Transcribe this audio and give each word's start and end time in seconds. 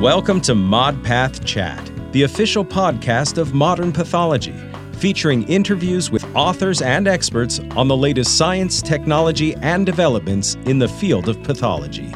Welcome 0.00 0.42
to 0.42 0.52
ModPath 0.52 1.42
Chat, 1.46 1.90
the 2.12 2.24
official 2.24 2.62
podcast 2.62 3.38
of 3.38 3.54
modern 3.54 3.92
pathology, 3.92 4.54
featuring 4.98 5.44
interviews 5.44 6.10
with 6.10 6.22
authors 6.36 6.82
and 6.82 7.08
experts 7.08 7.60
on 7.76 7.88
the 7.88 7.96
latest 7.96 8.36
science, 8.36 8.82
technology, 8.82 9.54
and 9.54 9.86
developments 9.86 10.56
in 10.66 10.78
the 10.78 10.86
field 10.86 11.30
of 11.30 11.42
pathology. 11.42 12.12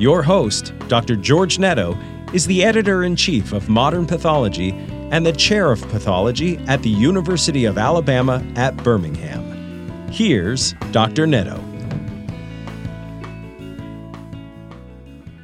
Your 0.00 0.24
host, 0.24 0.72
Dr. 0.88 1.14
George 1.14 1.56
Netto, 1.60 1.96
is 2.32 2.48
the 2.48 2.64
editor 2.64 3.04
in 3.04 3.14
chief 3.14 3.52
of 3.52 3.68
Modern 3.68 4.06
Pathology 4.06 4.72
and 5.12 5.24
the 5.24 5.32
chair 5.32 5.70
of 5.70 5.88
pathology 5.90 6.58
at 6.66 6.82
the 6.82 6.90
University 6.90 7.64
of 7.64 7.78
Alabama 7.78 8.44
at 8.56 8.76
Birmingham. 8.78 10.08
Here's 10.10 10.72
Dr. 10.90 11.28
Netto. 11.28 11.62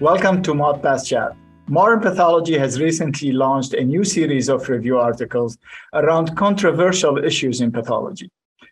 Welcome 0.00 0.42
to 0.42 0.52
ModPath 0.52 1.06
Chat. 1.06 1.36
Modern 1.70 2.00
Pathology 2.00 2.58
has 2.58 2.80
recently 2.80 3.30
launched 3.30 3.74
a 3.74 3.84
new 3.84 4.02
series 4.02 4.48
of 4.48 4.68
review 4.68 4.98
articles 4.98 5.56
around 5.94 6.36
controversial 6.36 7.16
issues 7.24 7.60
in 7.60 7.70
pathology. 7.70 8.28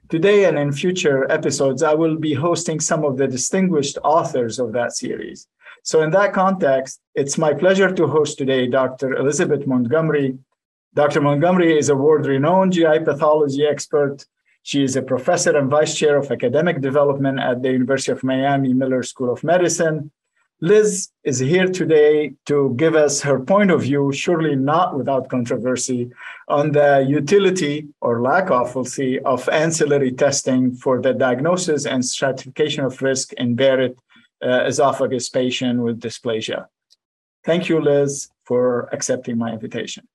Today 0.09 0.47
and 0.47 0.59
in 0.59 0.73
future 0.73 1.31
episodes, 1.31 1.85
I 1.85 1.95
will 1.95 2.17
be 2.17 2.35
hosting 2.35 2.81
some 2.81 3.05
of 3.05 3.17
the 3.17 3.29
distinguished 3.29 3.99
authors 4.03 4.59
of 4.59 4.73
that 4.73 4.97
series. 4.97 5.47
So, 5.85 6.03
in 6.03 6.11
that 6.11 6.33
context, 6.33 7.01
it's 7.15 7.39
my 7.39 7.55
pleasure 7.55 7.95
to 7.95 8.09
host 8.09 8.37
today 8.37 8.67
Dr. 8.67 9.15
Elizabeth 9.15 9.65
Montgomery. 9.65 10.37
Dr. 10.95 11.21
Montgomery 11.21 11.79
is 11.79 11.91
a 11.91 11.95
world 11.95 12.27
renowned 12.27 12.73
GI 12.73 13.05
pathology 13.05 13.65
expert 13.65 14.27
she 14.69 14.83
is 14.83 14.97
a 14.97 15.03
professor 15.03 15.57
and 15.57 15.71
vice 15.71 15.97
chair 15.97 16.19
of 16.19 16.31
academic 16.31 16.83
development 16.83 17.41
at 17.41 17.63
the 17.63 17.71
University 17.71 18.13
of 18.13 18.23
Miami 18.23 18.75
Miller 18.75 19.03
School 19.03 19.33
of 19.33 19.43
Medicine. 19.43 20.11
Liz 20.61 21.11
is 21.23 21.39
here 21.39 21.69
today 21.69 22.33
to 22.47 22.75
give 22.77 22.97
us 22.97 23.21
her 23.21 23.39
point 23.39 23.71
of 23.71 23.83
view, 23.83 24.13
surely 24.13 24.57
not 24.57 24.97
without 24.97 25.29
controversy, 25.29 26.11
on 26.49 26.73
the 26.73 27.07
utility 27.09 27.87
or 28.01 28.23
lack 28.23 28.51
of, 28.51 28.89
see, 28.89 29.21
of 29.21 29.49
ancillary 29.51 30.11
testing 30.11 30.75
for 30.75 31.01
the 31.01 31.15
diagnosis 31.15 31.87
and 31.87 32.05
stratification 32.05 32.85
of 32.85 33.01
risk 33.01 33.33
in 33.35 33.55
Barrett 33.55 33.97
uh, 34.43 34.65
esophagus 34.65 35.29
patient 35.29 35.81
with 35.81 36.01
dysplasia. 36.01 36.67
Thank 37.45 37.69
you, 37.69 37.81
Liz, 37.81 38.29
for 38.45 38.89
accepting 38.93 39.39
my 39.39 39.53
invitation. 39.53 40.09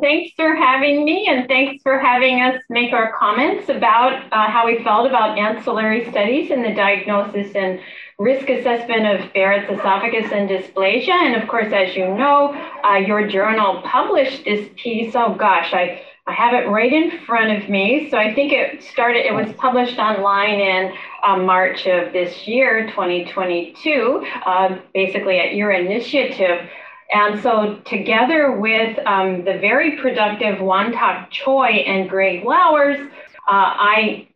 Thanks 0.00 0.32
for 0.36 0.54
having 0.54 1.04
me, 1.04 1.26
and 1.26 1.48
thanks 1.48 1.82
for 1.82 1.98
having 1.98 2.40
us 2.40 2.60
make 2.70 2.92
our 2.92 3.12
comments 3.18 3.68
about 3.68 4.22
uh, 4.32 4.48
how 4.48 4.66
we 4.66 4.82
felt 4.84 5.06
about 5.06 5.36
ancillary 5.36 6.08
studies 6.10 6.50
in 6.50 6.62
the 6.62 6.72
diagnosis 6.72 7.54
and 7.56 7.80
risk 8.20 8.50
assessment 8.50 9.06
of 9.06 9.32
Barrett's 9.32 9.72
esophagus 9.72 10.30
and 10.30 10.48
dysplasia. 10.48 11.08
And 11.08 11.42
of 11.42 11.48
course, 11.48 11.72
as 11.72 11.96
you 11.96 12.06
know, 12.06 12.54
uh, 12.84 12.96
your 12.96 13.26
journal 13.26 13.80
published 13.82 14.44
this 14.44 14.68
piece. 14.76 15.14
Oh 15.16 15.34
gosh, 15.34 15.72
I, 15.72 16.02
I 16.26 16.32
have 16.34 16.52
it 16.52 16.68
right 16.68 16.92
in 16.92 17.18
front 17.24 17.50
of 17.50 17.70
me. 17.70 18.10
So 18.10 18.18
I 18.18 18.34
think 18.34 18.52
it 18.52 18.82
started, 18.82 19.24
it 19.24 19.32
was 19.32 19.50
published 19.54 19.98
online 19.98 20.60
in 20.60 20.92
uh, 21.24 21.38
March 21.38 21.86
of 21.86 22.12
this 22.12 22.46
year, 22.46 22.86
2022, 22.90 24.26
uh, 24.44 24.78
basically 24.92 25.38
at 25.38 25.54
your 25.54 25.70
initiative. 25.70 26.68
And 27.12 27.42
so, 27.42 27.80
together 27.86 28.52
with 28.52 28.96
um, 29.04 29.44
the 29.44 29.58
very 29.58 29.96
productive 29.96 30.60
Won-Tak 30.60 31.32
Choi 31.32 31.82
and 31.84 32.08
Greg 32.08 32.44
Lauwers, 32.44 33.04
uh, 33.04 33.10
I, 33.48 34.28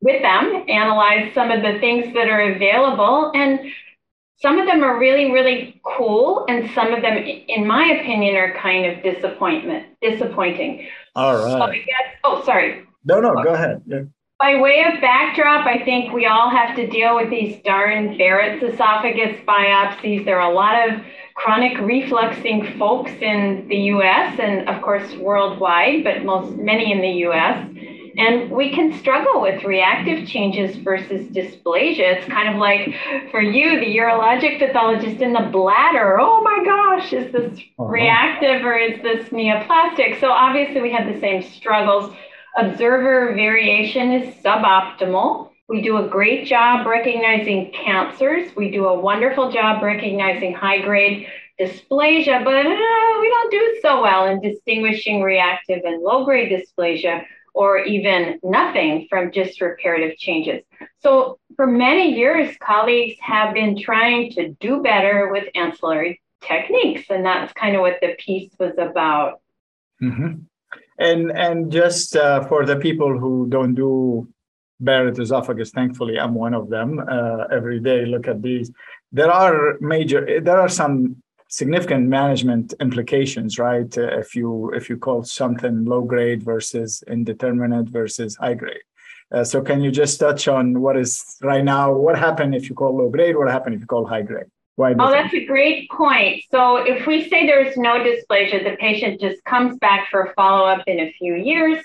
with 0.00 0.22
them, 0.22 0.64
analyze 0.68 1.32
some 1.34 1.50
of 1.50 1.62
the 1.62 1.78
things 1.80 2.12
that 2.14 2.28
are 2.28 2.52
available. 2.52 3.32
And 3.34 3.60
some 4.36 4.58
of 4.58 4.66
them 4.66 4.84
are 4.84 4.98
really, 4.98 5.32
really 5.32 5.80
cool. 5.84 6.44
And 6.48 6.70
some 6.74 6.92
of 6.92 7.02
them, 7.02 7.16
in 7.16 7.66
my 7.66 7.84
opinion, 8.00 8.36
are 8.36 8.54
kind 8.54 8.86
of 8.86 9.02
disappointment, 9.02 9.86
disappointing. 10.00 10.86
All 11.14 11.34
right. 11.34 11.50
So 11.50 11.72
guess, 11.72 12.14
oh, 12.24 12.44
sorry. 12.44 12.84
No, 13.04 13.20
no, 13.20 13.34
go 13.42 13.54
ahead. 13.54 13.82
Yeah. 13.86 14.02
By 14.38 14.60
way 14.60 14.84
of 14.84 15.00
backdrop, 15.00 15.66
I 15.66 15.84
think 15.84 16.12
we 16.12 16.26
all 16.26 16.48
have 16.48 16.76
to 16.76 16.86
deal 16.86 17.16
with 17.16 17.28
these 17.28 17.60
darn 17.64 18.16
Barrett's 18.16 18.62
esophagus 18.62 19.36
biopsies. 19.44 20.24
There 20.24 20.40
are 20.40 20.48
a 20.48 20.54
lot 20.54 20.88
of 20.88 21.00
chronic 21.34 21.76
refluxing 21.78 22.78
folks 22.78 23.10
in 23.20 23.66
the 23.68 23.76
US 23.94 24.38
and 24.38 24.68
of 24.68 24.80
course 24.82 25.12
worldwide, 25.16 26.04
but 26.04 26.24
most 26.24 26.56
many 26.56 26.92
in 26.92 27.00
the 27.00 27.26
US. 27.28 27.68
And 28.18 28.50
we 28.50 28.74
can 28.74 28.92
struggle 28.98 29.40
with 29.40 29.62
reactive 29.62 30.26
changes 30.26 30.74
versus 30.74 31.28
dysplasia. 31.28 32.18
It's 32.18 32.28
kind 32.28 32.48
of 32.48 32.56
like 32.56 32.92
for 33.30 33.40
you, 33.40 33.78
the 33.78 33.96
urologic 33.96 34.58
pathologist 34.58 35.22
in 35.22 35.32
the 35.32 35.48
bladder. 35.52 36.18
Oh 36.18 36.42
my 36.42 36.64
gosh, 36.64 37.12
is 37.12 37.30
this 37.32 37.60
uh-huh. 37.78 37.84
reactive 37.84 38.64
or 38.64 38.76
is 38.76 39.00
this 39.02 39.28
neoplastic? 39.28 40.18
So 40.18 40.32
obviously 40.32 40.80
we 40.82 40.90
have 40.92 41.06
the 41.06 41.20
same 41.20 41.42
struggles. 41.42 42.12
Observer 42.56 43.34
variation 43.36 44.10
is 44.10 44.34
suboptimal. 44.42 45.50
We 45.68 45.80
do 45.80 45.98
a 45.98 46.08
great 46.08 46.44
job 46.44 46.88
recognizing 46.88 47.70
cancers. 47.70 48.50
We 48.56 48.72
do 48.72 48.86
a 48.86 48.98
wonderful 48.98 49.52
job 49.52 49.80
recognizing 49.80 50.54
high 50.54 50.80
grade 50.80 51.28
dysplasia, 51.60 52.42
but 52.42 52.66
uh, 52.66 53.20
we 53.20 53.28
don't 53.28 53.50
do 53.50 53.78
so 53.80 54.02
well 54.02 54.26
in 54.26 54.40
distinguishing 54.40 55.22
reactive 55.22 55.82
and 55.84 56.02
low 56.02 56.24
grade 56.24 56.50
dysplasia 56.50 57.24
or 57.58 57.78
even 57.78 58.38
nothing 58.44 59.08
from 59.10 59.32
just 59.32 59.60
reparative 59.60 60.16
changes. 60.16 60.62
So, 61.00 61.40
for 61.56 61.66
many 61.66 62.16
years, 62.16 62.56
colleagues 62.58 63.16
have 63.20 63.52
been 63.52 63.76
trying 63.76 64.30
to 64.34 64.50
do 64.60 64.80
better 64.80 65.28
with 65.32 65.46
ancillary 65.56 66.20
techniques, 66.40 67.10
and 67.10 67.26
that's 67.26 67.52
kind 67.54 67.74
of 67.74 67.80
what 67.80 67.96
the 68.00 68.14
piece 68.24 68.52
was 68.60 68.74
about. 68.78 69.40
Mm-hmm. 70.00 70.32
And 71.00 71.32
and 71.32 71.72
just 71.72 72.14
uh, 72.14 72.46
for 72.46 72.64
the 72.64 72.76
people 72.76 73.18
who 73.18 73.48
don't 73.48 73.74
do 73.74 74.28
Barrett 74.78 75.18
esophagus. 75.18 75.70
Thankfully, 75.70 76.16
I'm 76.16 76.34
one 76.34 76.54
of 76.54 76.70
them. 76.70 77.00
Uh, 77.00 77.44
every 77.50 77.80
day, 77.80 78.06
look 78.06 78.28
at 78.28 78.40
these. 78.40 78.70
There 79.10 79.32
are 79.32 79.78
major. 79.80 80.40
There 80.40 80.60
are 80.60 80.68
some 80.68 81.16
significant 81.48 82.06
management 82.08 82.74
implications, 82.80 83.58
right? 83.58 83.96
Uh, 83.96 84.18
if 84.18 84.34
you 84.34 84.70
if 84.74 84.88
you 84.88 84.96
call 84.96 85.22
something 85.24 85.84
low 85.84 86.02
grade 86.02 86.42
versus 86.42 87.02
indeterminate 87.06 87.88
versus 87.88 88.36
high 88.36 88.54
grade. 88.54 88.82
Uh, 89.30 89.44
so, 89.44 89.60
can 89.60 89.82
you 89.82 89.90
just 89.90 90.18
touch 90.18 90.48
on 90.48 90.80
what 90.80 90.96
is 90.96 91.36
right 91.42 91.64
now? 91.64 91.92
What 91.92 92.18
happened 92.18 92.54
if 92.54 92.68
you 92.68 92.74
call 92.74 92.96
low 92.96 93.10
grade? 93.10 93.36
What 93.36 93.50
happened 93.50 93.74
if 93.74 93.80
you 93.80 93.86
call 93.86 94.06
high 94.06 94.22
grade? 94.22 94.46
Why 94.76 94.94
oh, 94.98 95.10
that's 95.10 95.34
a 95.34 95.44
great 95.44 95.90
point. 95.90 96.44
So, 96.50 96.76
if 96.76 97.06
we 97.06 97.28
say 97.28 97.46
there's 97.46 97.76
no 97.76 97.98
dysplasia, 97.98 98.64
the 98.64 98.76
patient 98.78 99.20
just 99.20 99.42
comes 99.44 99.76
back 99.78 100.08
for 100.10 100.22
a 100.22 100.34
follow 100.34 100.66
up 100.66 100.84
in 100.86 101.00
a 101.00 101.12
few 101.18 101.34
years 101.34 101.84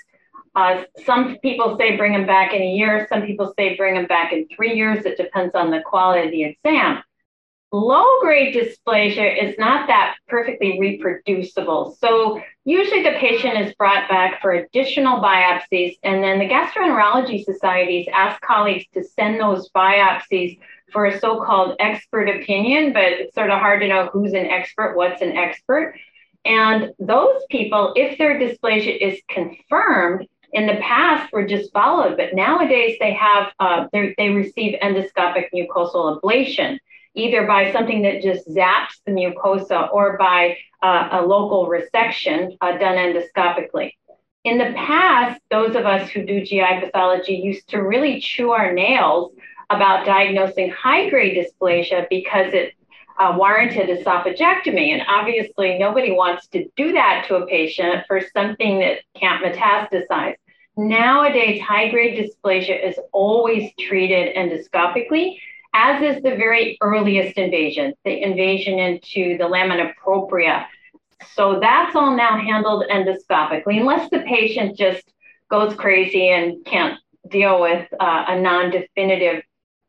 uh, 0.56 0.84
some 1.04 1.36
people 1.38 1.76
say 1.78 1.96
bring 1.96 2.12
them 2.12 2.26
back 2.26 2.54
in 2.54 2.62
a 2.62 2.70
year. 2.70 3.06
Some 3.08 3.22
people 3.22 3.52
say 3.58 3.76
bring 3.76 3.94
them 3.94 4.06
back 4.06 4.32
in 4.32 4.46
three 4.54 4.74
years. 4.74 5.04
It 5.04 5.16
depends 5.16 5.54
on 5.54 5.70
the 5.70 5.80
quality 5.80 6.26
of 6.26 6.30
the 6.30 6.44
exam. 6.44 7.02
Low 7.74 8.20
grade 8.20 8.54
dysplasia 8.54 9.42
is 9.42 9.58
not 9.58 9.88
that 9.88 10.14
perfectly 10.28 10.78
reproducible. 10.78 11.96
So 11.98 12.40
usually 12.64 13.02
the 13.02 13.18
patient 13.18 13.58
is 13.66 13.74
brought 13.74 14.08
back 14.08 14.40
for 14.40 14.52
additional 14.52 15.20
biopsies, 15.20 15.98
and 16.04 16.22
then 16.22 16.38
the 16.38 16.48
gastroenterology 16.48 17.44
societies 17.44 18.06
ask 18.12 18.40
colleagues 18.42 18.84
to 18.94 19.02
send 19.02 19.40
those 19.40 19.70
biopsies 19.70 20.60
for 20.92 21.06
a 21.06 21.18
so 21.18 21.42
called 21.44 21.74
expert 21.80 22.28
opinion, 22.28 22.92
but 22.92 23.06
it's 23.06 23.34
sort 23.34 23.50
of 23.50 23.58
hard 23.58 23.80
to 23.80 23.88
know 23.88 24.08
who's 24.12 24.34
an 24.34 24.46
expert, 24.46 24.94
what's 24.94 25.20
an 25.20 25.36
expert. 25.36 25.96
And 26.44 26.92
those 27.00 27.42
people, 27.50 27.92
if 27.96 28.18
their 28.18 28.38
dysplasia 28.38 28.96
is 28.96 29.20
confirmed, 29.28 30.28
in 30.52 30.68
the 30.68 30.76
past 30.76 31.32
were 31.32 31.44
just 31.44 31.72
followed, 31.72 32.16
but 32.16 32.34
nowadays 32.34 32.98
they 33.00 33.14
have 33.14 33.52
uh, 33.58 33.88
they 33.92 34.28
receive 34.28 34.78
endoscopic 34.80 35.46
mucosal 35.52 36.20
ablation, 36.20 36.78
either 37.14 37.46
by 37.46 37.72
something 37.72 38.02
that 38.02 38.22
just 38.22 38.48
zaps 38.48 39.00
the 39.06 39.12
mucosa 39.12 39.92
or 39.92 40.16
by 40.18 40.56
uh, 40.82 41.08
a 41.12 41.22
local 41.22 41.66
resection 41.66 42.56
uh, 42.60 42.76
done 42.78 42.96
endoscopically. 42.96 43.92
In 44.44 44.58
the 44.58 44.74
past, 44.76 45.40
those 45.50 45.74
of 45.74 45.86
us 45.86 46.10
who 46.10 46.24
do 46.24 46.44
GI 46.44 46.80
pathology 46.80 47.34
used 47.34 47.68
to 47.70 47.78
really 47.78 48.20
chew 48.20 48.50
our 48.50 48.72
nails 48.72 49.32
about 49.70 50.04
diagnosing 50.04 50.70
high 50.70 51.08
grade 51.08 51.36
dysplasia 51.36 52.06
because 52.10 52.52
it 52.52 52.74
uh, 53.18 53.34
warranted 53.36 53.88
esophagectomy. 53.88 54.92
And 54.92 55.02
obviously, 55.08 55.78
nobody 55.78 56.10
wants 56.10 56.46
to 56.48 56.68
do 56.76 56.92
that 56.92 57.24
to 57.28 57.36
a 57.36 57.46
patient 57.46 58.04
for 58.06 58.20
something 58.32 58.80
that 58.80 58.98
can't 59.18 59.42
metastasize. 59.42 60.34
Nowadays, 60.76 61.60
high 61.62 61.88
grade 61.90 62.18
dysplasia 62.18 62.86
is 62.86 62.98
always 63.12 63.70
treated 63.78 64.34
endoscopically, 64.34 65.38
as 65.74 66.00
is 66.02 66.22
the 66.22 66.36
very 66.36 66.78
earliest 66.80 67.36
invasion, 67.36 67.92
the 68.04 68.22
invasion 68.22 68.78
into 68.78 69.36
the 69.36 69.46
lamina 69.46 69.92
propria. 70.02 70.66
So 71.34 71.58
that's 71.60 71.96
all 71.96 72.16
now 72.16 72.38
handled 72.38 72.84
endoscopically, 72.90 73.80
unless 73.80 74.08
the 74.10 74.20
patient 74.20 74.78
just 74.78 75.02
goes 75.50 75.74
crazy 75.74 76.30
and 76.30 76.64
can't 76.64 76.98
deal 77.28 77.60
with 77.60 77.86
uh, 77.98 78.24
a 78.28 78.40
non 78.40 78.70
definitive 78.70 79.42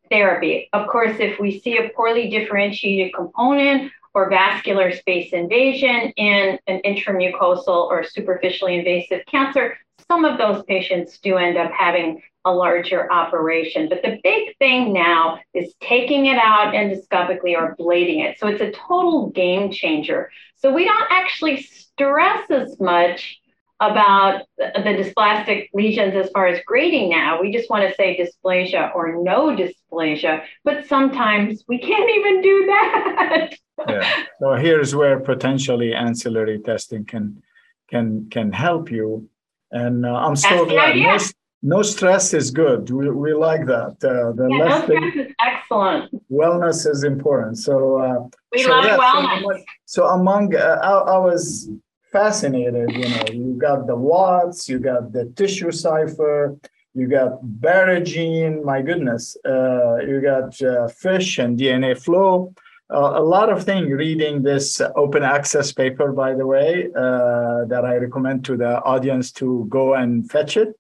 therapy. 0.10 0.70
Of 0.74 0.88
course, 0.88 1.18
if 1.20 1.40
we 1.40 1.60
see 1.60 1.78
a 1.78 1.90
poorly 1.90 2.30
differentiated 2.30 3.14
component 3.14 3.92
or 4.14 4.30
vascular 4.30 4.92
space 4.92 5.34
invasion 5.34 6.14
in 6.16 6.58
an 6.68 6.82
intramucosal 6.86 7.68
or 7.68 8.04
superficially 8.04 8.80
invasive 8.80 9.26
cancer, 9.28 9.78
some 10.08 10.26
of 10.26 10.38
those 10.38 10.64
patients 10.64 11.18
do 11.20 11.38
end 11.38 11.58
up 11.58 11.72
having 11.72 12.22
a 12.46 12.54
larger 12.54 13.12
operation. 13.12 13.90
But 13.90 14.04
the 14.04 14.20
big 14.24 14.56
thing 14.58 14.94
now 14.94 15.40
is 15.54 15.74
taking 15.82 16.28
it 16.28 16.38
out 16.38 16.74
endoscopically 16.74 17.56
or 17.56 17.76
blading 17.78 18.24
it. 18.24 18.40
So 18.40 18.48
it's 18.48 18.62
a 18.62 18.72
total 18.72 19.32
game 19.32 19.72
changer. 19.72 20.30
So 20.56 20.72
we 20.72 20.86
don't 20.86 21.06
actually 21.10 21.64
stress 21.64 22.50
as 22.52 22.80
much 22.80 23.40
about 23.80 24.44
the 24.58 24.82
dysplastic 24.84 25.70
lesions 25.74 26.16
as 26.16 26.30
far 26.32 26.48
as 26.48 26.60
grading 26.66 27.10
now. 27.10 27.42
We 27.42 27.52
just 27.52 27.70
want 27.70 27.88
to 27.88 27.94
say 27.96 28.18
dysplasia 28.18 28.96
or 28.96 29.22
no 29.22 29.56
dysplasia, 29.56 30.44
but 30.64 30.88
sometimes 30.88 31.64
we 31.68 31.80
can't 31.80 32.10
even 32.10 32.42
do 32.42 32.66
that. 32.68 33.50
yeah. 33.90 34.24
So 34.40 34.54
here's 34.54 34.96
where 34.96 35.20
potentially 35.20 35.94
ancillary 35.94 36.60
testing 36.60 37.06
can 37.06 37.44
can 37.90 38.30
can 38.30 38.52
help 38.52 38.92
you. 38.92 39.30
And 39.76 40.06
uh, 40.06 40.14
I'm 40.14 40.38
so 40.38 40.66
glad. 40.66 40.96
No, 40.96 41.18
no, 41.62 41.82
stress 41.82 42.34
is 42.34 42.50
good. 42.50 42.90
We, 42.90 43.10
we 43.10 43.34
like 43.34 43.66
that. 43.66 43.96
Uh, 44.02 44.32
the 44.32 44.48
yeah, 44.50 44.68
no 44.68 44.84
stress 44.84 45.16
is 45.16 45.34
excellent. 45.46 46.32
Wellness 46.32 46.90
is 46.90 47.04
important. 47.04 47.58
So 47.58 47.76
uh, 48.00 48.20
we 48.54 48.64
so 48.64 48.70
love 48.70 48.86
yeah, 48.86 48.98
wellness. 48.98 49.64
So 49.86 50.06
among, 50.08 50.56
uh, 50.56 50.80
I, 50.82 50.92
I 51.16 51.18
was 51.18 51.70
fascinated. 52.10 52.90
You 52.94 53.10
know, 53.10 53.26
you 53.34 53.58
got 53.60 53.86
the 53.86 53.98
WATS, 53.98 54.70
you 54.70 54.80
got 54.80 55.12
the 55.12 55.26
TissueCypher, 55.26 56.58
you 56.94 57.08
got 57.10 57.44
BarreGEN. 57.44 58.64
My 58.64 58.82
goodness, 58.82 59.36
uh, 59.46 59.98
you 59.98 60.22
got 60.22 60.62
uh, 60.62 60.88
FISH 60.88 61.40
and 61.40 61.60
DNA 61.60 62.02
Flow. 62.02 62.54
Uh, 62.94 63.14
a 63.16 63.24
lot 63.24 63.50
of 63.50 63.64
things 63.64 63.92
reading 63.92 64.44
this 64.44 64.80
open 64.96 65.24
access 65.24 65.72
paper, 65.72 66.12
by 66.12 66.36
the 66.36 66.46
way, 66.46 66.88
uh, 66.96 67.66
that 67.66 67.84
I 67.84 67.96
recommend 67.96 68.46
to 68.46 68.58
the 68.58 68.80
audience 68.84 69.32
to 69.34 69.66
go 69.70 69.96
and 69.96 70.30
fetch 70.30 70.56
it 70.56 70.78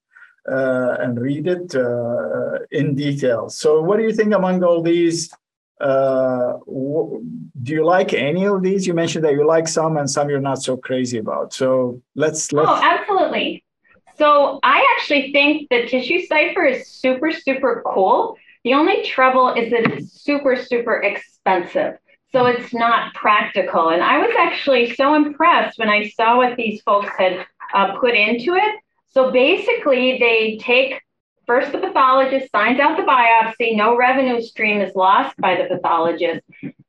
uh, 0.49 0.97
and 0.99 1.19
read 1.19 1.47
it 1.47 1.73
uh, 1.75 2.59
in 2.71 2.93
detail. 2.93 3.49
So, 3.49 3.81
what 3.81 3.97
do 3.97 4.03
you 4.03 4.13
think 4.13 4.33
among 4.33 4.63
all 4.63 4.83
these? 4.83 5.33
Uh, 5.81 6.53
do 6.67 7.73
you 7.73 7.83
like 7.83 8.13
any 8.13 8.45
of 8.45 8.61
these? 8.61 8.85
You 8.85 8.93
mentioned 8.93 9.25
that 9.25 9.33
you 9.33 9.45
like 9.45 9.67
some 9.67 9.97
and 9.97 10.09
some 10.09 10.29
you're 10.29 10.39
not 10.39 10.61
so 10.61 10.77
crazy 10.77 11.17
about. 11.17 11.53
So 11.53 12.01
let's. 12.13 12.53
let's... 12.53 12.69
Oh, 12.69 12.81
absolutely. 12.83 13.65
So 14.17 14.59
I 14.63 14.85
actually 14.95 15.31
think 15.33 15.69
the 15.69 15.83
TissueCypher 15.87 16.71
is 16.71 16.87
super, 16.87 17.31
super 17.31 17.83
cool. 17.85 18.37
The 18.65 18.73
only 18.73 19.03
trouble 19.03 19.53
is 19.53 19.69
that 19.71 19.91
it's 19.91 20.21
super, 20.21 20.55
super 20.55 21.01
expensive. 21.01 21.99
So 22.31 22.47
it's 22.47 22.73
not 22.73 23.13
practical. 23.13 23.89
And 23.89 24.01
I 24.01 24.17
was 24.17 24.35
actually 24.37 24.95
so 24.95 25.13
impressed 25.13 25.77
when 25.79 25.87
I 25.87 26.09
saw 26.09 26.37
what 26.37 26.57
these 26.57 26.81
folks 26.81 27.11
had 27.17 27.45
uh, 27.73 27.97
put 27.99 28.15
into 28.15 28.55
it. 28.55 28.75
So 29.07 29.31
basically, 29.31 30.17
they 30.19 30.57
take 30.57 31.01
First, 31.47 31.71
the 31.71 31.77
pathologist 31.77 32.51
signs 32.51 32.79
out 32.79 32.97
the 32.97 33.03
biopsy. 33.03 33.75
No 33.75 33.95
revenue 33.95 34.41
stream 34.41 34.81
is 34.81 34.95
lost 34.95 35.37
by 35.37 35.55
the 35.55 35.65
pathologist. 35.65 36.41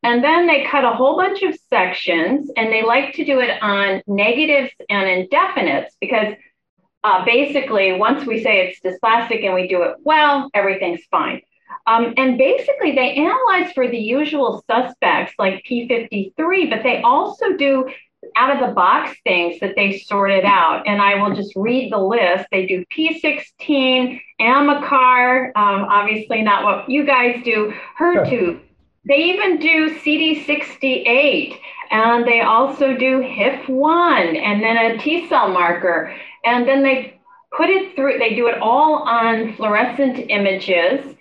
And 0.03 0.25
then 0.25 0.47
they 0.47 0.65
cut 0.65 0.83
a 0.83 0.95
whole 0.95 1.15
bunch 1.15 1.43
of 1.43 1.55
sections, 1.69 2.51
and 2.57 2.73
they 2.73 2.83
like 2.83 3.13
to 3.17 3.25
do 3.27 3.41
it 3.41 3.63
on 3.63 4.01
negatives 4.07 4.73
and 4.89 5.29
indefinites 5.29 5.91
because 6.01 6.35
uh, 7.05 7.23
basically, 7.27 7.99
once 7.99 8.27
we 8.27 8.43
say 8.43 8.67
it's 8.67 8.81
dysplastic 8.81 9.45
and 9.45 9.55
we 9.55 9.69
do 9.69 9.83
it 9.83 9.97
well, 10.05 10.49
everything's 10.55 11.05
fine. 11.11 11.43
Um, 11.87 12.15
and 12.17 12.37
basically, 12.37 12.93
they 12.93 13.15
analyze 13.15 13.73
for 13.73 13.89
the 13.89 13.99
usual 13.99 14.65
suspects 14.69 15.35
like 15.39 15.65
P53, 15.65 16.71
but 16.71 16.83
they 16.83 17.01
also 17.03 17.53
do 17.57 17.89
out 18.35 18.51
of 18.51 18.67
the 18.69 18.75
box 18.75 19.17
things 19.25 19.61
that 19.61 19.75
they 19.77 19.99
sorted 19.99 20.45
out. 20.45 20.83
And 20.87 21.01
I 21.01 21.15
will 21.23 21.35
just 21.35 21.55
read 21.55 21.93
the 21.93 21.99
list. 21.99 22.47
They 22.51 22.67
do 22.67 22.85
P16, 22.87 24.21
AMACR, 24.41 25.53
um, 25.55 25.85
obviously 25.85 26.43
not 26.43 26.65
what 26.65 26.91
you 26.91 27.05
guys 27.05 27.43
do, 27.45 27.73
HER2. 27.99 28.61
They 29.09 29.23
even 29.27 29.61
do 29.61 29.97
CD68, 30.01 31.61
and 31.93 32.27
they 32.27 32.41
also 32.41 32.97
do 32.97 33.21
HIF1, 33.21 34.37
and 34.37 34.61
then 34.61 34.77
a 34.77 34.99
T 34.99 35.29
cell 35.29 35.49
marker. 35.49 36.13
And 36.45 36.67
then 36.67 36.83
they 36.83 37.21
put 37.57 37.71
it 37.71 37.95
through, 37.95 38.19
they 38.19 38.35
do 38.35 38.49
it 38.49 38.59
all 38.61 39.05
on 39.05 39.55
fluorescent 39.55 40.29
images 40.29 41.15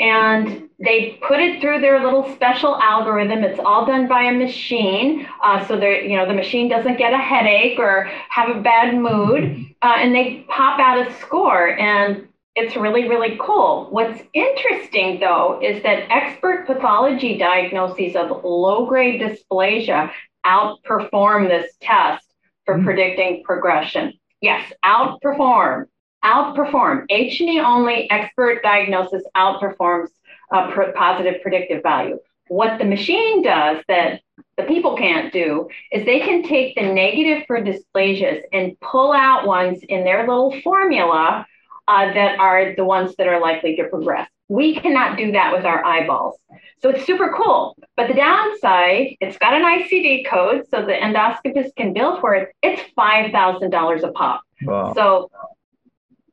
and 0.00 0.68
they 0.78 1.18
put 1.28 1.40
it 1.40 1.60
through 1.60 1.80
their 1.82 2.02
little 2.02 2.34
special 2.34 2.74
algorithm. 2.76 3.44
It's 3.44 3.60
all 3.60 3.84
done 3.84 4.08
by 4.08 4.22
a 4.22 4.32
machine, 4.32 5.26
uh, 5.44 5.66
so 5.66 5.78
they 5.78 6.08
you 6.08 6.16
know 6.16 6.26
the 6.26 6.34
machine 6.34 6.68
doesn't 6.68 6.98
get 6.98 7.12
a 7.12 7.18
headache 7.18 7.78
or 7.78 8.10
have 8.30 8.48
a 8.56 8.60
bad 8.60 8.96
mood, 8.96 9.66
uh, 9.82 9.94
and 9.98 10.14
they 10.14 10.46
pop 10.48 10.80
out 10.80 11.06
a 11.06 11.12
score, 11.20 11.78
and 11.78 12.26
it's 12.56 12.74
really 12.76 13.08
really 13.08 13.38
cool. 13.40 13.88
What's 13.90 14.22
interesting 14.32 15.20
though 15.20 15.60
is 15.62 15.82
that 15.82 16.10
expert 16.10 16.66
pathology 16.66 17.36
diagnoses 17.38 18.16
of 18.16 18.42
low 18.42 18.86
grade 18.86 19.20
dysplasia 19.20 20.10
outperform 20.44 21.48
this 21.48 21.70
test 21.80 22.24
for 22.64 22.76
mm-hmm. 22.76 22.84
predicting 22.84 23.42
progression. 23.44 24.14
Yes, 24.40 24.72
outperform 24.82 25.86
outperform. 26.24 27.06
H&E 27.08 27.60
only 27.60 28.10
expert 28.10 28.62
diagnosis 28.62 29.22
outperforms 29.36 30.08
uh, 30.52 30.70
pr- 30.70 30.92
positive 30.94 31.40
predictive 31.42 31.82
value. 31.82 32.18
What 32.48 32.78
the 32.78 32.84
machine 32.84 33.42
does 33.42 33.82
that 33.88 34.20
the 34.56 34.64
people 34.64 34.96
can't 34.96 35.32
do 35.32 35.68
is 35.92 36.04
they 36.04 36.20
can 36.20 36.42
take 36.42 36.74
the 36.74 36.82
negative 36.82 37.44
for 37.46 37.62
dysplasias 37.62 38.42
and 38.52 38.78
pull 38.80 39.12
out 39.12 39.46
ones 39.46 39.82
in 39.88 40.04
their 40.04 40.26
little 40.26 40.60
formula 40.62 41.46
uh, 41.88 42.12
that 42.12 42.38
are 42.38 42.74
the 42.74 42.84
ones 42.84 43.14
that 43.16 43.26
are 43.26 43.40
likely 43.40 43.76
to 43.76 43.84
progress. 43.84 44.28
We 44.48 44.74
cannot 44.74 45.16
do 45.16 45.32
that 45.32 45.52
with 45.52 45.64
our 45.64 45.84
eyeballs. 45.84 46.36
So 46.82 46.88
it's 46.88 47.04
super 47.04 47.32
cool. 47.36 47.76
But 47.96 48.08
the 48.08 48.14
downside, 48.14 49.16
it's 49.20 49.38
got 49.38 49.54
an 49.54 49.62
ICD 49.62 50.26
code, 50.26 50.64
so 50.70 50.84
the 50.84 50.92
endoscopist 50.92 51.76
can 51.76 51.92
bill 51.92 52.20
for 52.20 52.34
it. 52.34 52.52
It's 52.62 52.82
$5,000 52.98 54.02
a 54.02 54.12
pop. 54.12 54.42
Wow. 54.62 54.94
So 54.94 55.30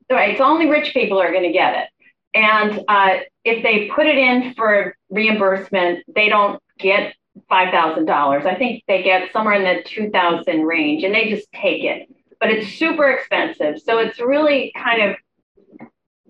So 0.09 0.17
only 0.39 0.69
rich 0.69 0.93
people 0.93 1.19
are 1.19 1.31
going 1.31 1.43
to 1.43 1.51
get 1.51 1.75
it. 1.75 1.89
And 2.33 2.83
uh, 2.87 3.17
if 3.43 3.63
they 3.63 3.89
put 3.93 4.05
it 4.05 4.17
in 4.17 4.53
for 4.53 4.95
reimbursement, 5.09 6.03
they 6.13 6.29
don't 6.29 6.61
get 6.77 7.15
five 7.49 7.71
thousand 7.71 8.05
dollars. 8.05 8.45
I 8.45 8.55
think 8.55 8.83
they 8.87 9.03
get 9.03 9.31
somewhere 9.31 9.55
in 9.55 9.63
the 9.63 9.83
two 9.83 10.09
thousand 10.09 10.63
range, 10.63 11.03
and 11.03 11.13
they 11.13 11.29
just 11.29 11.51
take 11.51 11.83
it. 11.83 12.09
But 12.39 12.51
it's 12.51 12.77
super 12.77 13.09
expensive, 13.09 13.81
so 13.81 13.97
it's 13.97 14.19
really 14.19 14.71
kind 14.75 15.01
of 15.01 15.15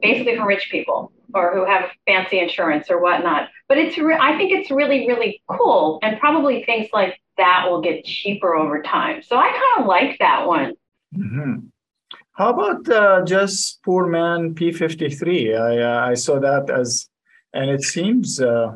basically 0.02 0.38
for 0.38 0.48
rich 0.48 0.70
people 0.72 1.12
or 1.34 1.54
who 1.54 1.66
have 1.66 1.90
fancy 2.06 2.40
insurance 2.40 2.90
or 2.90 3.02
whatnot. 3.02 3.50
But 3.68 3.78
it's 3.78 3.98
re- 3.98 4.18
I 4.20 4.38
think 4.38 4.52
it's 4.54 4.72
really 4.72 5.08
really 5.08 5.42
cool, 5.50 6.00
and 6.02 6.20
probably 6.20 6.64
things 6.64 6.88
like 6.94 7.20
that 7.38 7.66
will 7.70 7.82
get 7.82 8.06
cheaper 8.06 8.56
over 8.56 8.82
time. 8.82 9.22
So 9.24 9.38
I 9.38 9.50
kind 9.50 9.82
of 9.82 9.86
like 9.86 10.18
that 10.20 10.48
one. 10.48 10.74
Mm-hmm. 11.16 11.68
How 12.38 12.54
about 12.54 12.88
uh, 12.88 13.26
just 13.26 13.82
poor 13.84 14.06
man 14.06 14.54
P53? 14.54 15.60
I 15.60 15.82
uh, 15.82 16.10
I 16.12 16.14
saw 16.14 16.40
that 16.40 16.70
as, 16.70 17.10
and 17.52 17.72
it 17.72 17.82
seems. 17.82 18.40
Uh, 18.40 18.76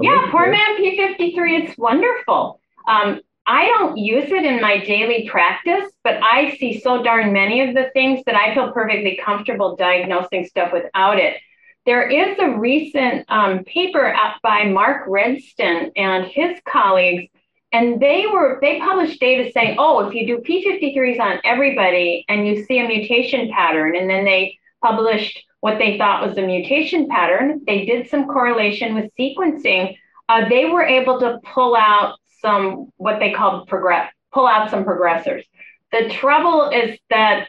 yeah, 0.00 0.28
poor 0.30 0.46
good. 0.46 0.52
man 0.52 0.78
P53. 0.78 1.62
It's 1.62 1.78
wonderful. 1.78 2.58
Um, 2.88 3.20
I 3.46 3.66
don't 3.66 3.98
use 3.98 4.30
it 4.30 4.44
in 4.46 4.62
my 4.62 4.78
daily 4.78 5.28
practice, 5.28 5.90
but 6.02 6.22
I 6.22 6.56
see 6.56 6.80
so 6.80 7.02
darn 7.02 7.34
many 7.34 7.60
of 7.60 7.74
the 7.74 7.90
things 7.92 8.22
that 8.24 8.34
I 8.34 8.54
feel 8.54 8.72
perfectly 8.72 9.20
comfortable 9.22 9.76
diagnosing 9.76 10.46
stuff 10.46 10.72
without 10.72 11.18
it. 11.18 11.36
There 11.84 12.08
is 12.08 12.38
a 12.38 12.56
recent 12.56 13.26
um, 13.28 13.64
paper 13.64 14.06
out 14.06 14.36
by 14.42 14.64
Mark 14.64 15.06
Redston 15.06 15.90
and 15.96 16.24
his 16.24 16.58
colleagues 16.66 17.28
and 17.72 18.00
they 18.00 18.26
were 18.32 18.58
they 18.60 18.78
published 18.78 19.20
data 19.20 19.50
saying 19.52 19.76
oh 19.78 20.06
if 20.06 20.14
you 20.14 20.26
do 20.26 20.38
p53s 20.38 21.20
on 21.20 21.38
everybody 21.44 22.24
and 22.28 22.46
you 22.46 22.64
see 22.64 22.78
a 22.78 22.86
mutation 22.86 23.50
pattern 23.50 23.96
and 23.96 24.08
then 24.08 24.24
they 24.24 24.58
published 24.82 25.44
what 25.60 25.78
they 25.78 25.96
thought 25.96 26.26
was 26.26 26.36
a 26.38 26.42
mutation 26.42 27.08
pattern 27.08 27.60
they 27.66 27.84
did 27.84 28.08
some 28.08 28.26
correlation 28.26 28.94
with 28.94 29.10
sequencing 29.18 29.96
uh, 30.28 30.48
they 30.48 30.66
were 30.66 30.84
able 30.84 31.20
to 31.20 31.38
pull 31.52 31.76
out 31.76 32.16
some 32.40 32.90
what 32.96 33.18
they 33.18 33.32
called 33.32 33.68
progress 33.68 34.12
pull 34.32 34.46
out 34.46 34.70
some 34.70 34.84
progressors. 34.84 35.44
The 35.92 36.08
trouble 36.08 36.70
is 36.70 36.98
that 37.10 37.48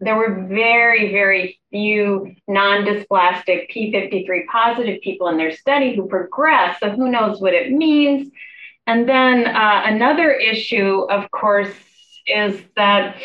there 0.00 0.16
were 0.16 0.46
very 0.46 1.10
very 1.10 1.60
few 1.70 2.34
non-dysplastic 2.46 3.70
p53 3.74 4.46
positive 4.46 5.00
people 5.00 5.28
in 5.28 5.36
their 5.36 5.50
study 5.50 5.96
who 5.96 6.06
progressed 6.06 6.78
so 6.80 6.90
who 6.90 7.10
knows 7.10 7.40
what 7.40 7.52
it 7.52 7.72
means 7.72 8.30
and 8.88 9.06
then 9.06 9.46
uh, 9.46 9.82
another 9.84 10.32
issue, 10.32 11.06
of 11.10 11.30
course, 11.30 11.74
is 12.26 12.58
that 12.74 13.18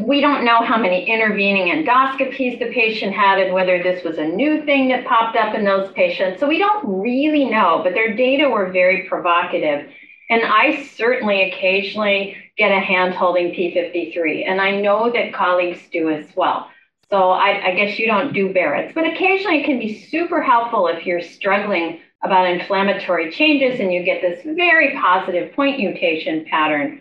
we 0.00 0.20
don't 0.20 0.44
know 0.44 0.64
how 0.64 0.76
many 0.76 1.06
intervening 1.06 1.72
endoscopies 1.72 2.58
the 2.58 2.72
patient 2.72 3.14
had 3.14 3.38
and 3.38 3.54
whether 3.54 3.80
this 3.80 4.02
was 4.02 4.18
a 4.18 4.24
new 4.24 4.64
thing 4.64 4.88
that 4.88 5.06
popped 5.06 5.36
up 5.36 5.54
in 5.54 5.64
those 5.64 5.92
patients. 5.92 6.40
So 6.40 6.48
we 6.48 6.58
don't 6.58 7.00
really 7.00 7.44
know, 7.44 7.82
but 7.84 7.94
their 7.94 8.16
data 8.16 8.48
were 8.50 8.72
very 8.72 9.08
provocative. 9.08 9.88
And 10.28 10.42
I 10.44 10.84
certainly 10.86 11.52
occasionally 11.52 12.36
get 12.56 12.72
a 12.72 12.80
hand 12.80 13.14
holding 13.14 13.52
P53, 13.52 14.44
and 14.44 14.60
I 14.60 14.72
know 14.72 15.12
that 15.12 15.32
colleagues 15.32 15.80
do 15.92 16.10
as 16.10 16.26
well. 16.34 16.68
So 17.10 17.30
I, 17.30 17.68
I 17.68 17.74
guess 17.76 17.96
you 17.96 18.06
don't 18.08 18.34
do 18.34 18.52
Barrett's, 18.52 18.92
but 18.92 19.06
occasionally 19.06 19.60
it 19.60 19.66
can 19.66 19.78
be 19.78 20.02
super 20.02 20.42
helpful 20.42 20.88
if 20.88 21.06
you're 21.06 21.22
struggling 21.22 22.00
about 22.22 22.48
inflammatory 22.48 23.30
changes 23.30 23.80
and 23.80 23.92
you 23.92 24.02
get 24.02 24.20
this 24.20 24.42
very 24.44 24.96
positive 24.96 25.52
point 25.52 25.78
mutation 25.78 26.44
pattern. 26.46 27.00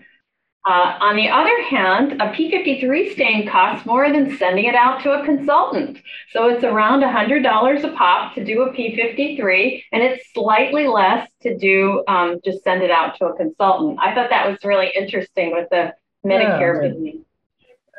Uh, 0.68 0.98
on 1.00 1.16
the 1.16 1.30
other 1.30 1.62
hand, 1.64 2.22
a 2.22 2.26
P53 2.34 3.14
stain 3.14 3.48
costs 3.48 3.86
more 3.86 4.12
than 4.12 4.36
sending 4.38 4.66
it 4.66 4.76
out 4.76 5.02
to 5.02 5.12
a 5.12 5.24
consultant. 5.24 5.98
So 6.34 6.50
it's 6.50 6.64
around 6.64 7.04
$100 7.04 7.84
a 7.84 7.96
pop 7.96 8.36
to 8.36 8.44
do 8.44 8.64
a 8.64 8.74
P53, 8.74 9.84
and 9.94 10.04
it's 10.04 10.34
slightly 10.34 10.88
less 10.88 11.30
to 11.44 11.58
do 11.58 12.04
um, 12.10 12.42
just 12.44 12.66
send 12.66 12.84
it 12.84 12.92
out 12.92 13.18
to 13.20 13.28
a 13.28 13.38
consultant. 13.38 13.98
I 14.02 14.14
thought 14.14 14.30
that 14.30 14.50
was 14.50 14.58
really 14.66 14.92
interesting 14.94 15.54
with 15.54 15.70
the 15.72 15.94
Medicare 16.26 16.84
yeah, 16.84 17.22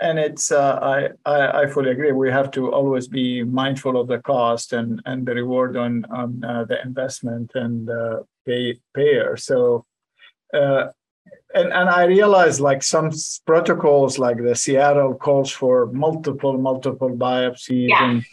and 0.01 0.19
it's 0.19 0.53
uh, 0.53 0.79
I, 0.83 1.09
I, 1.25 1.63
I 1.63 1.67
fully 1.67 1.91
agree. 1.91 2.13
We 2.13 2.31
have 2.31 2.51
to 2.53 2.73
always 2.73 3.09
be 3.09 3.43
mindful 3.43 4.01
of 4.01 4.09
the 4.09 4.19
cost 4.19 4.73
and 4.73 5.03
and 5.07 5.27
the 5.27 5.35
reward 5.35 5.77
on 5.77 6.05
on 6.11 6.45
uh, 6.45 6.65
the 6.65 6.81
investment 6.83 7.53
and 7.55 7.89
uh, 7.91 8.21
pay 8.47 8.79
payer. 8.95 9.37
So, 9.37 9.85
uh, 10.55 10.89
and 11.55 11.73
and 11.73 11.89
I 11.89 12.05
realize 12.05 12.61
like 12.61 12.83
some 12.83 13.11
protocols 13.47 14.19
like 14.19 14.39
the 14.39 14.55
Seattle 14.55 15.15
calls 15.15 15.51
for 15.51 15.87
multiple 15.87 16.59
multiple 16.59 17.11
biopsies 17.11 17.89
yes. 17.89 18.01
and 18.03 18.25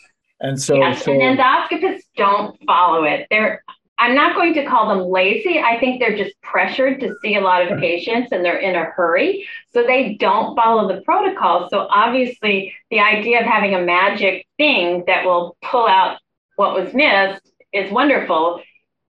and 0.42 0.62
so, 0.62 0.76
yes, 0.76 1.04
so 1.04 1.12
and 1.14 1.40
endoscopists 1.40 2.04
don't 2.18 2.58
follow 2.66 3.06
it. 3.06 3.28
They're 3.30 3.64
I'm 3.98 4.14
not 4.14 4.36
going 4.36 4.54
to 4.56 4.66
call 4.66 4.90
them 4.90 5.10
lazy. 5.10 5.60
I 5.60 5.80
think 5.80 6.00
they're 6.00 6.18
just 6.18 6.40
pressured 6.42 7.00
to 7.00 7.16
see 7.22 7.36
a 7.36 7.42
lot 7.42 7.70
of 7.70 7.80
patients 7.80 8.32
and 8.32 8.44
they're 8.44 8.60
in 8.60 8.76
a 8.76 8.84
hurry. 8.84 9.48
So 9.74 9.84
they 9.84 10.16
don't 10.16 10.56
follow 10.56 10.94
the 10.94 11.02
protocol. 11.02 11.70
So 11.70 11.88
obviously, 11.90 12.74
the 12.92 13.00
idea 13.00 13.40
of 13.40 13.46
having 13.46 13.74
a 13.74 13.82
magic 13.82 14.46
thing 14.58 15.06
that 15.08 15.26
will 15.26 15.56
pull 15.64 15.88
out 15.88 16.18
what 16.58 16.74
was 16.74 16.94
missed 16.94 17.42
is 17.72 17.92
wonderful. 17.92 18.62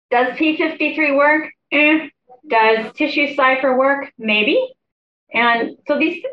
Does 0.09 0.35
P53 0.37 1.15
work? 1.15 1.51
Eh. 1.71 2.09
Does 2.47 2.91
TissueCypher 2.93 3.77
work? 3.77 4.11
Maybe. 4.17 4.73
And 5.31 5.77
so 5.87 5.99
these, 5.99 6.23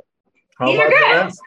How 0.58 0.66
these 0.66 0.80
are 0.80 0.88
good. 0.88 1.26
This? 1.28 1.38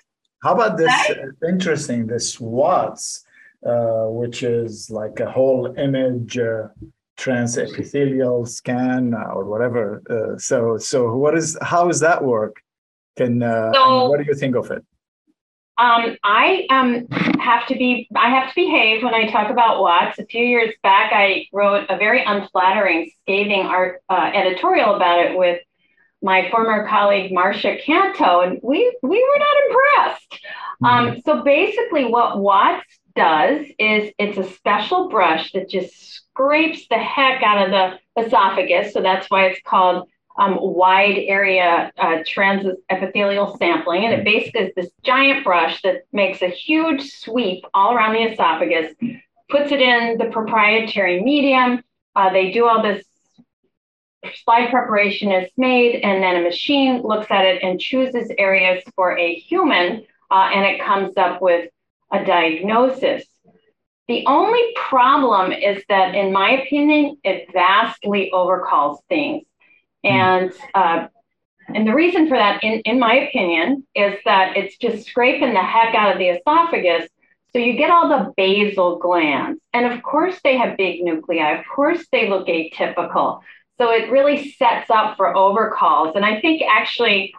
How 0.43 0.53
about 0.53 0.77
this? 0.77 0.88
Right? 0.88 1.17
Interesting, 1.50 2.08
this 2.08 2.39
WATS 2.39 3.25
uh, 3.65 4.05
which 4.07 4.43
is 4.43 4.89
like 4.89 5.19
a 5.19 5.29
whole 5.29 5.73
image 5.77 6.37
uh, 6.37 6.67
transepithelial 7.17 8.47
scan 8.47 9.13
or 9.13 9.45
whatever. 9.45 10.01
Uh, 10.09 10.37
so, 10.37 10.77
so 10.77 11.15
what 11.15 11.37
is 11.37 11.57
how 11.61 11.87
does 11.87 11.99
that 11.99 12.23
work? 12.23 12.61
Can 13.17 13.43
uh, 13.43 13.71
so, 13.73 14.09
what 14.09 14.19
do 14.19 14.25
you 14.25 14.33
think 14.33 14.55
of 14.55 14.71
it? 14.71 14.83
Um, 15.77 16.15
I 16.23 16.67
um, 16.69 17.07
have 17.39 17.65
to 17.67 17.75
be 17.75 18.07
I 18.15 18.29
have 18.29 18.49
to 18.49 18.55
behave 18.55 19.03
when 19.03 19.13
I 19.13 19.29
talk 19.29 19.49
about 19.49 19.81
WATS. 19.81 20.19
A 20.19 20.25
few 20.25 20.45
years 20.45 20.73
back, 20.83 21.11
I 21.13 21.45
wrote 21.51 21.87
a 21.89 21.97
very 21.97 22.23
unflattering, 22.23 23.11
scathing 23.21 23.61
art 23.61 24.01
uh, 24.09 24.31
editorial 24.33 24.95
about 24.95 25.25
it 25.25 25.37
with 25.37 25.59
my 26.21 26.49
former 26.51 26.87
colleague 26.87 27.33
Marcia 27.33 27.77
Canto, 27.83 28.41
and 28.41 28.59
we 28.61 28.95
we 29.01 29.23
were 29.23 29.39
not 29.39 29.57
impressed. 29.67 30.43
Mm-hmm. 30.83 30.85
Um, 30.85 31.21
so 31.25 31.43
basically, 31.43 32.05
what 32.05 32.39
WATS 32.39 32.85
does 33.15 33.65
is 33.79 34.11
it's 34.17 34.37
a 34.37 34.43
special 34.43 35.09
brush 35.09 35.51
that 35.53 35.69
just 35.69 36.13
scrapes 36.13 36.87
the 36.89 36.97
heck 36.97 37.43
out 37.43 37.65
of 37.65 37.71
the 37.71 38.25
esophagus. 38.25 38.93
So 38.93 39.01
that's 39.01 39.29
why 39.29 39.45
it's 39.45 39.61
called 39.65 40.07
um, 40.37 40.57
wide 40.59 41.17
area 41.17 41.91
uh, 41.97 42.23
transepithelial 42.23 43.57
sampling. 43.57 44.05
And 44.05 44.13
it 44.13 44.23
basically 44.23 44.61
is 44.61 44.73
this 44.75 44.89
giant 45.03 45.43
brush 45.43 45.81
that 45.83 46.03
makes 46.11 46.41
a 46.41 46.47
huge 46.47 47.11
sweep 47.11 47.63
all 47.73 47.93
around 47.93 48.13
the 48.13 48.31
esophagus, 48.31 48.93
puts 49.49 49.71
it 49.71 49.81
in 49.81 50.17
the 50.17 50.25
proprietary 50.31 51.21
medium. 51.21 51.83
Uh, 52.15 52.31
they 52.31 52.51
do 52.51 52.65
all 52.67 52.81
this 52.81 53.05
slide 54.43 54.69
preparation 54.69 55.31
is 55.31 55.49
made, 55.57 56.01
and 56.01 56.21
then 56.21 56.37
a 56.37 56.41
machine 56.41 57.01
looks 57.01 57.27
at 57.29 57.45
it 57.45 57.63
and 57.63 57.79
chooses 57.79 58.31
areas 58.37 58.83
for 58.95 59.17
a 59.17 59.33
human, 59.33 60.05
uh, 60.29 60.49
and 60.53 60.65
it 60.65 60.81
comes 60.81 61.17
up 61.17 61.41
with 61.41 61.69
a 62.11 62.23
diagnosis. 62.25 63.23
The 64.07 64.23
only 64.27 64.61
problem 64.75 65.51
is 65.51 65.83
that, 65.87 66.15
in 66.15 66.33
my 66.33 66.61
opinion, 66.61 67.17
it 67.23 67.47
vastly 67.53 68.29
overcalls 68.33 68.99
things. 69.07 69.45
And 70.03 70.51
uh, 70.73 71.07
and 71.67 71.87
the 71.87 71.93
reason 71.93 72.27
for 72.27 72.37
that, 72.37 72.63
in, 72.63 72.81
in 72.81 72.99
my 72.99 73.13
opinion, 73.13 73.87
is 73.95 74.19
that 74.25 74.57
it's 74.57 74.77
just 74.77 75.07
scraping 75.07 75.53
the 75.53 75.61
heck 75.61 75.95
out 75.95 76.11
of 76.11 76.17
the 76.17 76.29
esophagus. 76.29 77.07
So 77.53 77.59
you 77.59 77.73
get 77.73 77.91
all 77.91 78.09
the 78.09 78.33
basal 78.35 78.97
glands. 78.97 79.61
And 79.73 79.85
of 79.85 80.01
course, 80.03 80.39
they 80.43 80.57
have 80.57 80.77
big 80.77 81.03
nuclei. 81.03 81.59
Of 81.59 81.65
course, 81.73 82.05
they 82.11 82.29
look 82.29 82.47
atypical. 82.47 83.41
So 83.79 83.91
it 83.91 84.11
really 84.11 84.51
sets 84.53 84.89
up 84.89 85.17
for 85.17 85.33
overcalls. 85.33 86.15
And 86.15 86.25
I 86.25 86.39
think 86.41 86.61
actually 86.69 87.33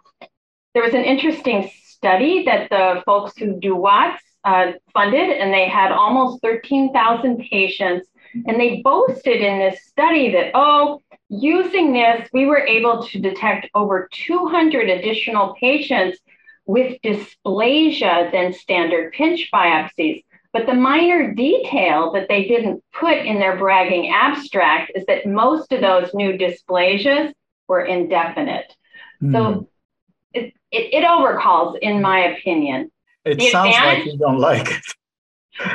there 0.74 0.82
was 0.82 0.94
an 0.94 1.04
interesting 1.04 1.70
study 1.84 2.44
that 2.44 2.68
the 2.70 3.02
folks 3.04 3.36
who 3.36 3.58
do 3.58 3.76
WATS 3.76 4.22
uh, 4.44 4.72
funded, 4.92 5.30
and 5.30 5.52
they 5.52 5.68
had 5.68 5.92
almost 5.92 6.42
13,000 6.42 7.46
patients. 7.50 8.08
And 8.46 8.58
they 8.58 8.80
boasted 8.82 9.42
in 9.42 9.58
this 9.58 9.84
study 9.84 10.32
that, 10.32 10.52
oh, 10.54 11.00
using 11.28 11.92
this, 11.92 12.28
we 12.32 12.46
were 12.46 12.64
able 12.66 13.06
to 13.08 13.20
detect 13.20 13.68
over 13.74 14.08
200 14.10 14.88
additional 14.88 15.54
patients 15.60 16.18
with 16.64 17.00
dysplasia 17.02 18.32
than 18.32 18.52
standard 18.52 19.12
pinch 19.12 19.50
biopsies. 19.52 20.24
But 20.52 20.66
the 20.66 20.74
minor 20.74 21.32
detail 21.32 22.12
that 22.12 22.28
they 22.28 22.44
didn't 22.44 22.82
put 22.92 23.16
in 23.18 23.38
their 23.38 23.56
bragging 23.56 24.10
abstract 24.10 24.92
is 24.94 25.04
that 25.06 25.26
most 25.26 25.72
of 25.72 25.80
those 25.80 26.12
new 26.12 26.36
dysplasias 26.36 27.32
were 27.68 27.84
indefinite. 27.84 28.72
Mm. 29.22 29.32
So 29.32 29.52
hmm. 29.52 29.64
it, 30.34 30.54
it, 30.70 30.94
it 30.94 31.04
overcalls, 31.04 31.78
in 31.78 32.02
my 32.02 32.18
opinion. 32.36 32.91
It 33.24 33.38
the 33.38 33.50
sounds 33.50 33.74
like 33.76 34.04
you 34.04 34.18
don't 34.18 34.38
like 34.38 34.70
it. 34.70 34.84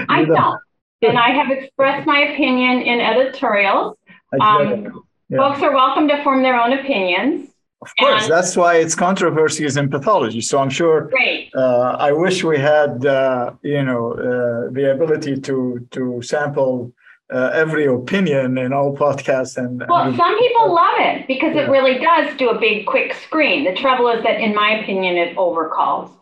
I 0.09 0.25
don't. 0.25 0.59
and 1.01 1.17
I 1.17 1.29
have 1.29 1.51
expressed 1.51 2.05
my 2.05 2.19
opinion 2.19 2.81
in 2.81 2.99
editorials. 2.99 3.95
Um, 4.41 5.03
yeah. 5.29 5.37
Folks 5.37 5.61
are 5.61 5.73
welcome 5.73 6.07
to 6.09 6.21
form 6.23 6.43
their 6.43 6.59
own 6.59 6.73
opinions. 6.73 7.49
Of 7.81 7.93
course, 7.99 8.23
and, 8.23 8.31
that's 8.31 8.57
why 8.57 8.77
it's 8.77 8.95
controversies 8.95 9.77
in 9.77 9.89
pathology. 9.89 10.41
So 10.41 10.57
I'm 10.57 10.69
sure. 10.69 11.09
Great. 11.09 11.51
Uh, 11.55 11.95
I 11.99 12.11
wish 12.11 12.43
we 12.43 12.57
had, 12.57 13.05
uh, 13.05 13.51
you 13.61 13.83
know, 13.83 14.13
uh, 14.13 14.71
the 14.71 14.91
ability 14.91 15.39
to 15.41 15.87
to 15.91 16.21
sample 16.23 16.91
uh, 17.31 17.51
every 17.53 17.85
opinion 17.85 18.57
in 18.57 18.73
all 18.73 18.95
podcasts. 18.95 19.57
And 19.57 19.85
well, 19.87 20.13
some 20.15 20.39
people 20.39 20.73
love 20.73 20.95
it 20.97 21.27
because 21.27 21.55
yeah. 21.55 21.65
it 21.65 21.69
really 21.69 21.99
does 21.99 22.35
do 22.37 22.49
a 22.49 22.59
big, 22.59 22.87
quick 22.87 23.13
screen. 23.13 23.63
The 23.63 23.75
trouble 23.75 24.07
is 24.09 24.23
that, 24.23 24.41
in 24.41 24.55
my 24.55 24.79
opinion, 24.79 25.15
it 25.17 25.35
overcalls 25.35 26.16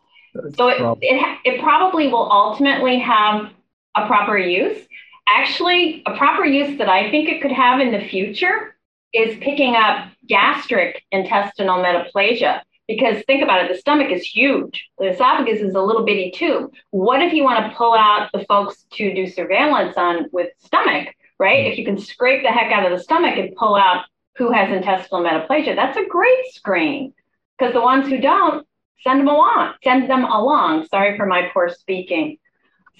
so 0.56 0.68
it, 0.68 0.98
it, 1.02 1.40
it 1.46 1.62
probably 1.62 2.08
will 2.08 2.32
ultimately 2.32 3.00
have 3.00 3.52
a 3.96 4.06
proper 4.08 4.38
use. 4.38 4.86
Actually, 5.28 6.04
a 6.06 6.16
proper 6.18 6.46
use 6.46 6.78
that 6.78 6.90
I 6.90 7.10
think 7.10 7.30
it 7.30 7.42
could 7.42 7.52
have 7.52 7.80
in 7.80 7.92
the 7.92 8.08
future 8.08 8.76
is 9.14 9.38
picking 9.40 9.76
up 9.76 10.10
gastric 10.28 11.04
intestinal 11.12 11.82
metaplasia. 11.82 12.62
Because 12.88 13.24
think 13.26 13.42
about 13.42 13.66
it, 13.66 13.72
the 13.72 13.80
stomach 13.80 14.12
is 14.12 14.24
huge. 14.24 14.88
The 15.00 15.08
esophagus 15.08 15.60
is 15.60 15.74
a 15.74 15.82
little 15.82 16.06
bitty 16.06 16.32
tube. 16.32 16.72
What 16.92 17.22
if 17.22 17.34
you 17.34 17.44
want 17.44 17.66
to 17.66 17.76
pull 17.76 17.94
out 17.94 18.30
the 18.32 18.46
folks 18.46 18.86
to 18.94 19.14
do 19.14 19.26
surveillance 19.26 19.98
on 19.98 20.28
with 20.32 20.50
stomach, 20.64 21.08
right? 21.40 21.66
Mm. 21.66 21.72
If 21.72 21.80
you 21.80 21.86
can 21.86 21.98
scrape 21.98 22.44
the 22.44 22.52
heck 22.52 22.72
out 22.72 22.86
of 22.86 22.96
the 22.96 23.04
stomach 23.04 23.38
and 23.38 23.56
pull 23.56 23.76
out 23.76 24.06
who 24.36 24.52
has 24.52 24.72
intestinal 24.72 25.24
metaplasia, 25.24 25.76
that's 25.76 25.98
a 25.98 26.06
great 26.06 26.46
screen. 26.54 27.14
Because 27.58 27.74
the 27.74 27.82
ones 27.82 28.08
who 28.08 28.20
don't, 28.20 28.68
send 29.04 29.22
them 29.22 29.28
along. 29.28 29.74
Send 29.84 30.10
them 30.10 30.24
along. 30.26 30.88
Sorry 30.88 31.18
for 31.18 31.26
my 31.26 31.50
poor 31.54 31.70
speaking. 31.70 32.38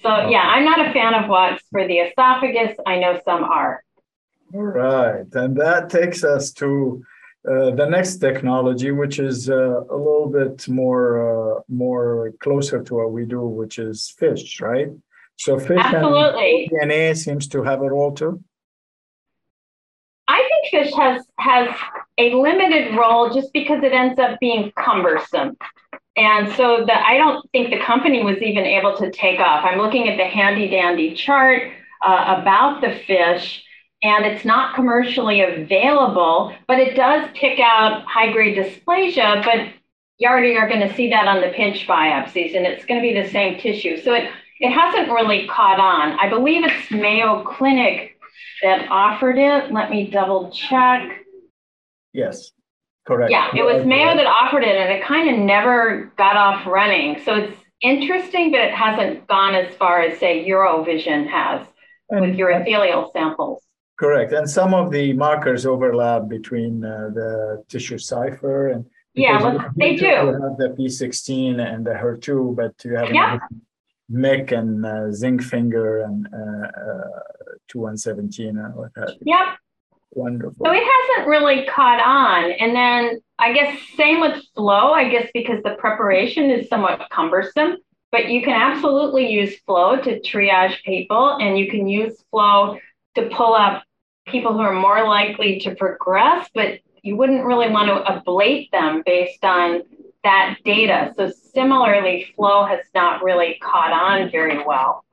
So 0.02 0.28
yeah, 0.28 0.42
I'm 0.42 0.64
not 0.64 0.86
a 0.86 0.92
fan 0.92 1.14
of 1.14 1.28
WATS 1.28 1.62
for 1.70 1.86
the 1.86 1.98
esophagus. 1.98 2.76
I 2.86 2.98
know 2.98 3.20
some 3.24 3.44
are. 3.44 3.82
All 4.54 4.62
right, 4.62 5.26
and 5.32 5.56
that 5.56 5.90
takes 5.90 6.22
us 6.22 6.52
to 6.52 7.02
uh, 7.48 7.70
the 7.70 7.86
next 7.86 8.16
technology, 8.16 8.90
which 8.90 9.18
is 9.18 9.48
uh, 9.48 9.82
a 9.90 9.96
little 9.96 10.28
bit 10.28 10.68
more 10.68 11.56
uh, 11.56 11.60
more 11.68 12.32
closer 12.40 12.82
to 12.82 12.94
what 12.94 13.12
we 13.12 13.24
do, 13.24 13.40
which 13.40 13.78
is 13.78 14.14
FISH, 14.18 14.60
right? 14.60 14.88
So 15.36 15.58
FISH 15.58 15.78
Absolutely. 15.78 16.68
and 16.80 16.90
DNA 16.90 17.16
seems 17.16 17.48
to 17.48 17.62
have 17.62 17.82
a 17.82 17.90
role 17.90 18.12
too. 18.12 18.42
I 20.28 20.48
think 20.48 20.86
FISH 20.86 20.94
has 20.96 21.26
has 21.38 21.68
a 22.18 22.34
limited 22.34 22.96
role 22.96 23.30
just 23.32 23.52
because 23.52 23.82
it 23.82 23.92
ends 23.92 24.18
up 24.18 24.40
being 24.40 24.72
cumbersome. 24.76 25.56
And 26.16 26.50
so 26.54 26.84
the, 26.86 26.94
I 26.94 27.18
don't 27.18 27.48
think 27.50 27.70
the 27.70 27.80
company 27.80 28.24
was 28.24 28.38
even 28.38 28.64
able 28.64 28.96
to 28.96 29.10
take 29.10 29.38
off. 29.38 29.64
I'm 29.64 29.78
looking 29.78 30.08
at 30.08 30.16
the 30.16 30.24
handy 30.24 30.68
dandy 30.68 31.14
chart 31.14 31.70
uh, 32.04 32.36
about 32.40 32.80
the 32.80 32.90
FISH. 33.06 33.62
and 34.02 34.24
it's 34.24 34.44
not 34.44 34.74
commercially 34.74 35.40
available, 35.42 36.54
but 36.68 36.78
it 36.78 36.94
does 36.96 37.28
pick 37.34 37.58
out 37.60 38.04
high 38.06 38.32
grade 38.32 38.56
dysplasia. 38.56 39.44
But 39.44 39.72
you 40.18 40.28
already 40.28 40.56
are 40.56 40.68
going 40.68 40.86
to 40.86 40.94
see 40.94 41.10
that 41.10 41.26
on 41.26 41.40
the 41.40 41.48
pinch 41.48 41.86
biopsies, 41.86 42.56
and 42.56 42.66
it's 42.66 42.84
going 42.86 43.00
to 43.00 43.06
be 43.06 43.20
the 43.20 43.28
same 43.28 43.58
tissue. 43.58 44.00
So 44.00 44.14
it, 44.14 44.30
it 44.60 44.70
hasn't 44.70 45.10
really 45.10 45.46
caught 45.48 45.80
on. 45.80 46.18
I 46.18 46.28
believe 46.28 46.64
it's 46.64 46.90
Mayo 46.90 47.44
Clinic 47.44 48.18
that 48.62 48.88
offered 48.90 49.38
it. 49.38 49.72
Let 49.72 49.90
me 49.90 50.10
double 50.10 50.50
check. 50.50 51.02
Yes, 52.12 52.52
correct. 53.06 53.30
Yeah, 53.30 53.50
it 53.54 53.64
was 53.64 53.86
Mayo 53.86 54.16
that 54.16 54.26
offered 54.26 54.62
it, 54.62 54.76
and 54.76 54.92
it 54.92 55.04
kind 55.04 55.30
of 55.30 55.38
never 55.38 56.12
got 56.16 56.36
off 56.36 56.66
running. 56.66 57.20
So 57.24 57.34
it's 57.34 57.56
interesting, 57.82 58.50
but 58.50 58.60
it 58.60 58.74
hasn't 58.74 59.26
gone 59.26 59.54
as 59.54 59.74
far 59.74 60.00
as, 60.02 60.18
say, 60.18 60.46
UroVysion 60.48 61.28
has 61.28 61.66
and, 62.10 62.20
with 62.20 62.36
urothelial 62.36 63.12
samples. 63.12 63.62
Correct. 63.98 64.32
And 64.32 64.48
some 64.48 64.74
of 64.74 64.90
the 64.90 65.12
markers 65.14 65.64
overlap 65.64 66.28
between 66.28 66.84
uh, 66.84 67.10
the 67.14 67.64
TissueCypher 67.68 68.74
and 68.74 68.84
yeah, 69.14 69.42
well, 69.42 69.70
they 69.76 69.96
do. 69.96 70.04
You 70.04 70.38
have 70.42 70.58
the 70.58 70.76
P16 70.78 71.58
and 71.58 71.86
the 71.86 71.92
HER2, 71.92 72.54
but 72.54 72.74
you 72.84 72.96
have 72.96 73.10
yep. 73.10 73.40
MYC 74.12 74.52
and 74.52 74.84
uh, 74.84 75.10
zinc 75.10 75.42
finger 75.42 76.02
and 76.02 76.26
uh, 76.26 76.66
uh, 76.66 77.22
2117 77.68 78.58
and 78.58 78.74
what 78.74 78.90
have 78.94 79.08
you. 79.08 79.32
Yep. 79.32 79.56
Wonderful. 80.16 80.64
So 80.64 80.72
it 80.72 80.82
hasn't 80.82 81.28
really 81.28 81.66
caught 81.66 82.00
on. 82.00 82.50
And 82.52 82.74
then 82.74 83.20
I 83.38 83.52
guess 83.52 83.78
same 83.96 84.20
with 84.20 84.42
flow, 84.54 84.92
I 84.92 85.10
guess 85.10 85.28
because 85.34 85.62
the 85.62 85.76
preparation 85.78 86.50
is 86.50 86.70
somewhat 86.70 87.06
cumbersome, 87.10 87.76
but 88.10 88.30
you 88.30 88.42
can 88.42 88.54
absolutely 88.54 89.30
use 89.30 89.58
flow 89.66 90.00
to 90.00 90.20
triage 90.20 90.82
people 90.84 91.36
and 91.38 91.58
you 91.58 91.70
can 91.70 91.86
use 91.86 92.24
flow 92.30 92.78
to 93.14 93.28
pull 93.28 93.54
up 93.54 93.84
people 94.26 94.54
who 94.54 94.60
are 94.60 94.72
more 94.72 95.06
likely 95.06 95.60
to 95.60 95.74
progress, 95.74 96.48
but 96.54 96.80
you 97.02 97.14
wouldn't 97.14 97.44
really 97.44 97.68
want 97.68 97.88
to 97.88 98.10
ablate 98.10 98.70
them 98.70 99.02
based 99.04 99.44
on 99.44 99.82
that 100.24 100.56
data. 100.64 101.12
So 101.16 101.30
similarly, 101.54 102.32
flow 102.34 102.64
has 102.64 102.80
not 102.94 103.22
really 103.22 103.58
caught 103.62 103.92
on 103.92 104.30
very 104.30 104.64
well. 104.64 105.04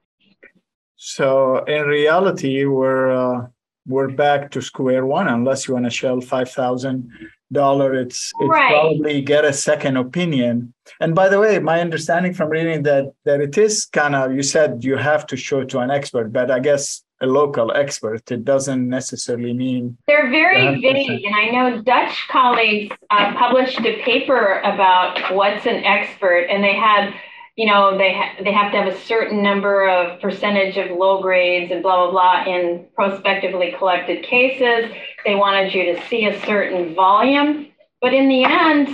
So 0.96 1.58
in 1.66 1.84
reality, 1.84 2.64
we're 2.64 3.12
uh, 3.12 3.48
we're 3.88 4.10
back 4.10 4.52
to 4.52 4.62
square 4.62 5.06
one 5.06 5.28
unless 5.28 5.68
you 5.68 5.74
want 5.74 5.86
to 5.86 5.92
shell 5.92 6.22
five 6.22 6.52
thousand 6.52 7.10
dollar. 7.52 7.94
It's 7.94 8.32
it's 8.40 8.50
right. 8.50 8.72
probably 8.72 9.22
get 9.22 9.46
a 9.46 9.54
second 9.54 9.98
opinion. 9.98 10.74
And 11.00 11.13
by 11.13 11.30
the 11.30 11.40
way, 11.40 11.60
my 11.60 11.82
understanding 11.82 12.34
from 12.34 12.50
reading 12.50 12.84
that 12.84 13.13
that 13.25 13.42
it 13.42 13.58
is 13.58 13.86
kind 13.86 14.16
of 14.16 14.34
you 14.34 14.44
said 14.44 14.84
you 14.84 14.98
have 14.98 15.25
to 15.28 15.38
show 15.38 15.63
to 15.63 15.80
an 15.80 15.92
expert, 15.92 16.32
but 16.32 16.50
I 16.50 16.60
guess 16.60 17.04
a 17.24 17.25
local 17.25 17.72
expert. 17.72 18.30
It 18.32 18.44
doesn't 18.44 18.88
necessarily 18.88 19.54
mean 19.54 19.98
they're 20.08 20.30
very 20.30 20.80
vague. 20.82 21.24
And 21.24 21.36
I 21.36 21.50
know 21.50 21.82
Dutch 21.82 22.28
colleagues 22.30 22.96
uh, 23.10 23.34
published 23.36 23.80
a 23.80 24.02
paper 24.04 24.60
about 24.60 25.34
what's 25.34 25.66
an 25.66 25.84
expert, 25.86 26.48
and 26.50 26.63
they 26.63 26.75
had, 26.75 27.13
you 27.56 27.68
know, 27.68 27.98
they 27.98 28.14
ha- 28.14 28.36
they 28.44 28.52
have 28.52 28.72
to 28.72 28.78
have 28.82 28.88
a 28.88 29.00
certain 29.02 29.44
number 29.44 29.88
of 29.88 30.20
percentage 30.20 30.78
of 30.78 30.98
low 30.98 31.22
grades 31.22 31.72
and 31.72 31.84
blah 31.84 32.10
blah 32.10 32.12
blah 32.12 32.54
in 32.54 32.88
prospectively 32.96 33.76
collected 33.78 34.24
cases. 34.24 34.92
They 35.26 35.36
wanted 35.36 35.74
you 35.74 35.94
to 35.94 36.08
see 36.08 36.26
a 36.26 36.40
certain 36.46 36.96
volume, 36.96 37.68
but 38.02 38.14
in 38.14 38.28
the 38.28 38.44
end, 38.44 38.90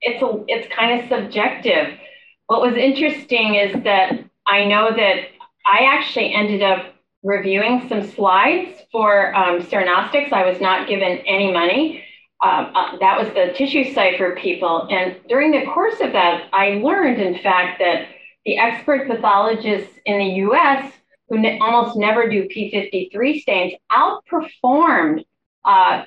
it's 0.00 0.22
a, 0.22 0.44
it's 0.46 0.72
kind 0.74 1.00
of 1.00 1.08
subjective. 1.08 1.98
What 2.46 2.60
was 2.60 2.74
interesting 2.74 3.56
is 3.56 3.82
that 3.84 4.12
I 4.46 4.64
know 4.64 4.90
that 4.94 5.16
I 5.66 5.84
actually 5.86 6.32
ended 6.34 6.62
up 6.62 6.94
reviewing 7.22 7.88
some 7.88 8.06
slides 8.06 8.82
for 8.92 9.34
um, 9.34 9.60
Cernostics. 9.62 10.32
I 10.32 10.48
was 10.48 10.60
not 10.60 10.86
given 10.86 11.18
any 11.26 11.50
money. 11.52 12.04
Uh, 12.44 12.70
uh, 12.74 12.98
that 12.98 13.18
was 13.18 13.28
the 13.28 13.54
TissueCypher 13.56 14.38
people. 14.38 14.86
And 14.90 15.16
during 15.30 15.50
the 15.50 15.64
course 15.64 15.98
of 16.00 16.12
that, 16.12 16.50
I 16.52 16.80
learned, 16.84 17.18
in 17.18 17.38
fact, 17.38 17.78
that 17.78 18.08
the 18.44 18.58
expert 18.58 19.08
pathologists 19.08 19.98
in 20.04 20.18
the 20.18 20.42
US 20.46 20.92
who 21.30 21.38
ne- 21.38 21.58
almost 21.58 21.96
never 21.96 22.28
do 22.28 22.46
P53 22.46 23.40
stains 23.40 23.72
outperformed 23.90 25.24
uh, 25.64 26.04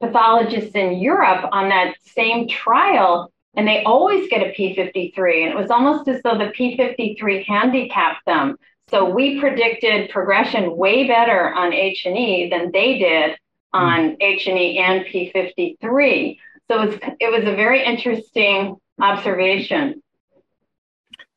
pathologists 0.00 0.76
in 0.76 1.00
Europe 1.00 1.48
on 1.50 1.70
that 1.70 1.96
same 2.02 2.46
trial. 2.46 3.32
And 3.54 3.66
they 3.66 3.82
always 3.82 4.28
get 4.28 4.46
a 4.46 4.52
P53. 4.52 5.42
And 5.42 5.50
it 5.50 5.56
was 5.56 5.72
almost 5.72 6.06
as 6.06 6.22
though 6.22 6.38
the 6.38 6.52
P53 6.56 7.44
handicapped 7.44 8.24
them. 8.26 8.56
So 8.90 9.10
we 9.10 9.40
predicted 9.40 10.10
progression 10.10 10.76
way 10.76 11.08
better 11.08 11.52
on 11.52 11.72
H&E 11.72 12.48
than 12.48 12.70
they 12.70 12.98
did 13.00 13.36
on 13.72 14.16
H&E 14.20 14.78
and 14.78 15.04
P53. 15.06 16.38
So 16.68 16.82
it 16.82 16.88
was, 16.88 16.98
it 17.20 17.30
was 17.32 17.42
a 17.48 17.56
very 17.56 17.84
interesting 17.84 18.76
observation. 19.00 20.02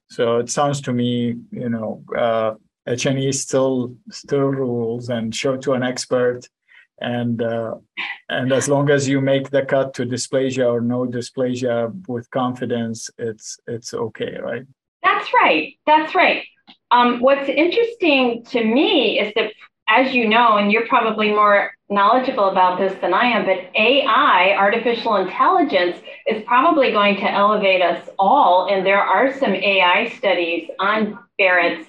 So 0.09 0.37
it 0.37 0.49
sounds 0.49 0.81
to 0.81 0.93
me, 0.93 1.35
you 1.51 1.69
know, 1.69 2.03
uh, 2.15 2.53
H&E 2.87 3.31
still 3.31 3.95
still 4.11 4.47
rules 4.49 5.09
and 5.09 5.33
show 5.33 5.55
to 5.57 5.73
an 5.73 5.83
expert, 5.83 6.41
and 6.99 7.41
uh, 7.41 7.75
and 8.29 8.51
as 8.51 8.67
long 8.67 8.89
as 8.89 9.07
you 9.07 9.21
make 9.21 9.49
the 9.49 9.63
cut 9.63 9.93
to 9.95 10.05
dysplasia 10.05 10.69
or 10.71 10.81
no 10.81 11.05
dysplasia 11.05 11.93
with 12.07 12.29
confidence, 12.29 13.09
it's 13.17 13.57
it's 13.67 13.93
okay, 13.93 14.37
right? 14.41 14.65
That's 15.01 15.33
right. 15.33 15.77
That's 15.85 16.13
right. 16.13 16.43
Um, 16.91 17.19
what's 17.21 17.49
interesting 17.49 18.43
to 18.51 18.63
me 18.63 19.19
is 19.19 19.33
that, 19.35 19.51
as 19.87 20.13
you 20.13 20.27
know, 20.27 20.57
and 20.57 20.71
you're 20.71 20.87
probably 20.87 21.29
more 21.29 21.71
knowledgeable 21.89 22.49
about 22.49 22.79
this 22.79 22.93
than 23.01 23.13
I 23.13 23.25
am, 23.25 23.45
but 23.45 23.69
AI, 23.75 24.55
artificial 24.57 25.17
intelligence, 25.17 25.97
is 26.27 26.43
probably 26.45 26.91
going 26.91 27.15
to 27.17 27.29
elevate 27.29 27.81
us 27.81 28.09
all. 28.17 28.67
And 28.69 28.85
there 28.85 29.01
are 29.01 29.33
some 29.37 29.53
AI 29.53 30.09
studies 30.17 30.69
on 30.79 31.19
Barrett's. 31.37 31.87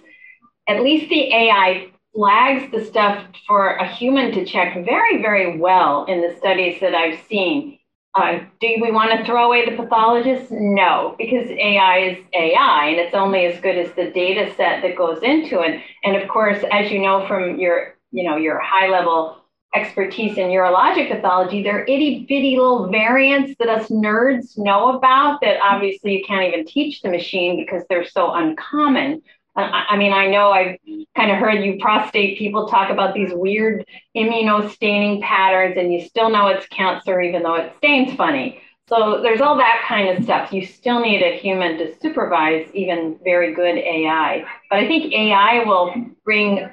At 0.68 0.82
least 0.82 1.08
the 1.08 1.32
AI 1.32 1.88
flags 2.14 2.70
the 2.72 2.84
stuff 2.84 3.24
for 3.46 3.76
a 3.76 3.88
human 3.88 4.32
to 4.32 4.44
check 4.44 4.74
very, 4.84 5.20
very 5.20 5.58
well 5.58 6.04
in 6.06 6.20
the 6.20 6.36
studies 6.36 6.80
that 6.80 6.94
I've 6.94 7.20
seen. 7.28 7.78
Uh, 8.14 8.38
do 8.60 8.68
we 8.80 8.92
want 8.92 9.10
to 9.10 9.24
throw 9.26 9.46
away 9.46 9.68
the 9.68 9.76
pathologist? 9.76 10.50
No, 10.50 11.16
because 11.18 11.50
AI 11.50 11.98
is 11.98 12.24
AI 12.32 12.86
and 12.86 13.00
it's 13.00 13.14
only 13.14 13.44
as 13.46 13.60
good 13.60 13.76
as 13.76 13.92
the 13.94 14.10
data 14.12 14.54
set 14.56 14.82
that 14.82 14.96
goes 14.96 15.20
into 15.22 15.60
it. 15.60 15.80
And 16.04 16.16
of 16.16 16.28
course, 16.28 16.62
as 16.70 16.92
you 16.92 17.00
know 17.00 17.26
from 17.26 17.58
your, 17.58 17.96
you 18.12 18.22
know, 18.22 18.36
your 18.36 18.60
high 18.60 18.88
level 18.88 19.38
expertise 19.74 20.38
in 20.38 20.46
urologic 20.46 21.10
pathology, 21.10 21.64
there 21.64 21.80
are 21.80 21.84
itty 21.86 22.24
bitty 22.28 22.56
little 22.56 22.88
variants 22.88 23.56
that 23.58 23.68
us 23.68 23.88
nerds 23.88 24.56
know 24.56 24.96
about 24.96 25.40
that 25.40 25.58
obviously 25.60 26.16
you 26.16 26.24
can't 26.24 26.44
even 26.46 26.64
teach 26.64 27.02
the 27.02 27.10
machine 27.10 27.56
because 27.56 27.82
they're 27.88 28.06
so 28.06 28.32
uncommon. 28.32 29.22
I 29.56 29.96
mean, 29.96 30.12
I 30.12 30.26
know 30.26 30.50
I've 30.50 30.78
kind 31.16 31.30
of 31.30 31.38
heard 31.38 31.62
you 31.62 31.78
prostate 31.78 32.38
people 32.38 32.66
talk 32.66 32.90
about 32.90 33.14
these 33.14 33.30
weird 33.32 33.86
immunostaining 34.16 35.22
patterns, 35.22 35.76
and 35.76 35.92
you 35.92 36.00
still 36.00 36.28
know 36.28 36.48
it's 36.48 36.66
cancer 36.66 37.20
even 37.20 37.42
though 37.42 37.54
it 37.54 37.72
stains 37.76 38.14
funny. 38.14 38.60
So 38.88 39.20
there's 39.22 39.40
all 39.40 39.56
that 39.56 39.82
kind 39.86 40.08
of 40.08 40.24
stuff. 40.24 40.52
You 40.52 40.66
still 40.66 41.00
need 41.00 41.22
a 41.22 41.38
human 41.38 41.78
to 41.78 41.94
supervise 42.00 42.68
even 42.74 43.18
very 43.24 43.54
good 43.54 43.78
AI. 43.78 44.44
But 44.68 44.80
I 44.80 44.86
think 44.86 45.12
AI 45.14 45.64
will 45.64 45.94
bring 46.24 46.68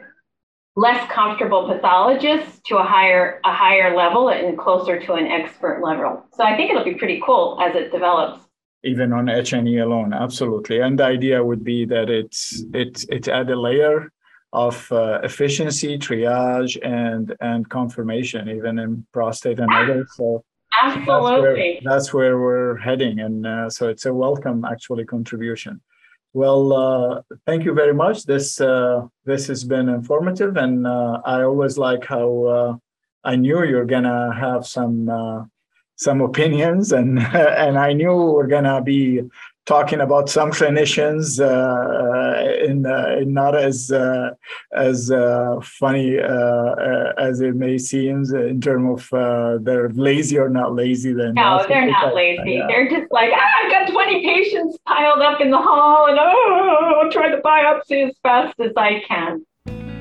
less 0.76 1.10
comfortable 1.12 1.68
pathologists 1.68 2.62
to 2.66 2.78
a 2.78 2.84
higher 2.84 3.40
a 3.46 3.54
higher 3.54 3.96
level 3.96 4.30
and 4.30 4.58
closer 4.58 5.00
to 5.00 5.14
an 5.14 5.28
expert 5.28 5.82
level. 5.84 6.26
So 6.34 6.44
I 6.44 6.56
think 6.56 6.72
it'll 6.72 6.84
be 6.84 6.96
pretty 6.96 7.22
cool 7.26 7.60
as 7.62 7.76
it 7.76 7.92
develops 7.92 8.42
even 8.84 9.14
on 9.14 9.30
H&E 9.30 9.78
alone. 9.78 10.14
Absolutely. 10.14 10.80
And 10.80 10.98
the 10.98 11.06
idea 11.06 11.44
would 11.44 11.64
be 11.64 11.86
that 11.86 12.10
it's 12.10 12.64
it's 12.74 13.06
it's 13.10 13.28
add 13.28 13.50
a 13.50 13.56
layer 13.56 14.12
of 14.54 14.92
uh, 14.92 15.20
efficiency, 15.24 15.98
triage, 15.98 16.78
and 16.84 17.36
and 17.40 17.70
confirmation, 17.70 18.50
even 18.50 18.80
in 18.80 19.06
prostate 19.14 19.60
and 19.60 19.72
others. 19.74 20.10
So 20.16 20.44
absolutely, 20.82 21.80
that's 21.82 21.84
where, 21.86 21.94
that's 21.94 22.14
where 22.14 22.40
we're 22.40 22.78
heading, 22.78 23.20
and 23.20 23.48
uh, 23.48 23.70
so 23.70 23.88
it's 23.88 24.06
a 24.06 24.14
welcome 24.14 24.66
actually 24.66 25.06
contribution. 25.06 25.82
Well, 26.34 26.74
uh, 26.74 27.22
thank 27.46 27.66
you 27.66 27.74
very 27.74 27.94
much. 27.94 28.26
This 28.26 28.60
uh, 28.60 29.08
this 29.26 29.48
has 29.48 29.64
been 29.64 29.90
informative, 29.90 30.58
and 30.58 30.86
uh, 30.88 31.22
I 31.26 31.44
always 31.44 31.78
like 31.78 32.06
how 32.06 32.44
uh, 32.46 32.76
I 33.24 33.36
knew 33.36 33.64
you're 33.64 33.86
gonna 33.86 34.34
have 34.34 34.66
some 34.66 35.50
some 36.02 36.20
opinions, 36.20 36.92
and 36.92 37.20
and 37.64 37.78
I 37.78 37.94
knew 37.94 38.14
we 38.14 38.44
are 38.44 38.48
gonna 38.48 38.82
be 38.82 39.22
talking 39.68 40.02
about 40.02 40.28
some 40.28 40.52
clinicians 40.52 41.40
uh, 41.40 42.66
in, 42.66 42.84
uh, 42.86 43.16
in, 43.22 43.32
not 43.32 43.56
as 43.56 43.92
uh, 43.92 44.32
as 44.74 45.12
uh, 45.12 45.60
funny 45.64 46.18
uh, 46.18 46.26
uh, 46.26 47.14
as 47.20 47.40
it 47.42 47.56
may 47.56 47.78
seem 47.78 48.24
in 48.34 48.60
terms 48.60 49.04
of 49.14 49.64
they're 49.64 49.90
lazy 49.90 50.38
or 50.38 50.50
not 50.50 50.74
lazy. 50.74 51.14
Then 51.14 51.36
no, 51.36 51.64
they're 51.68 51.90
not 51.90 52.16
lazy. 52.22 52.54
Yeah. 52.54 52.68
They're 52.68 52.90
just 52.90 53.12
like 53.12 53.30
ah, 53.34 53.64
I've 53.64 53.72
got 53.72 53.92
twenty 53.92 54.26
patients 54.26 54.78
piled 54.88 55.22
up 55.22 55.40
in 55.40 55.52
the 55.52 55.62
hall, 55.70 56.08
and 56.08 56.18
oh, 56.20 57.02
I'll 57.02 57.12
try 57.12 57.30
to 57.30 57.42
biopsy 57.42 58.10
as 58.10 58.16
fast 58.24 58.60
as 58.60 58.72
I 58.76 59.04
can. 59.08 59.46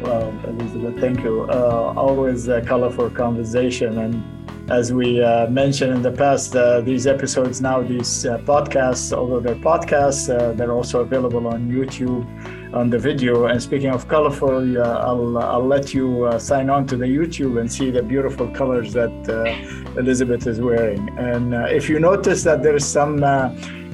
Well, 0.02 0.32
Elizabeth. 0.48 0.98
Thank 0.98 1.20
you. 1.22 1.42
Uh, 1.42 1.92
always 1.94 2.48
a 2.48 2.62
colorful 2.62 3.10
conversation. 3.10 3.98
And 3.98 4.39
as 4.70 4.92
we 4.92 5.22
uh, 5.22 5.48
mentioned 5.48 5.92
in 5.92 6.00
the 6.00 6.12
past, 6.12 6.54
uh, 6.54 6.80
these 6.80 7.06
episodes 7.06 7.60
now, 7.60 7.82
these 7.82 8.24
uh, 8.24 8.38
podcasts, 8.38 9.12
although 9.12 9.40
they're 9.40 9.56
podcasts, 9.56 10.32
uh, 10.32 10.52
they're 10.52 10.72
also 10.72 11.00
available 11.00 11.48
on 11.48 11.68
YouTube 11.68 12.24
on 12.72 12.88
the 12.88 12.98
video. 12.98 13.46
And 13.46 13.60
speaking 13.60 13.90
of 13.90 14.06
colorful, 14.06 14.78
uh, 14.78 14.82
I'll, 14.82 15.38
I'll 15.38 15.66
let 15.66 15.92
you 15.92 16.24
uh, 16.26 16.38
sign 16.38 16.70
on 16.70 16.86
to 16.86 16.96
the 16.96 17.06
YouTube 17.06 17.60
and 17.60 17.70
see 17.70 17.90
the 17.90 18.02
beautiful 18.02 18.46
colors 18.48 18.92
that 18.92 19.10
Elizabeth 19.96 20.46
is 20.46 20.60
wearing. 20.60 21.08
And 21.18 21.52
if 21.72 21.88
you 21.88 21.98
notice 21.98 22.44
that 22.44 22.62
there 22.62 22.76
is 22.76 22.86
some 22.86 23.18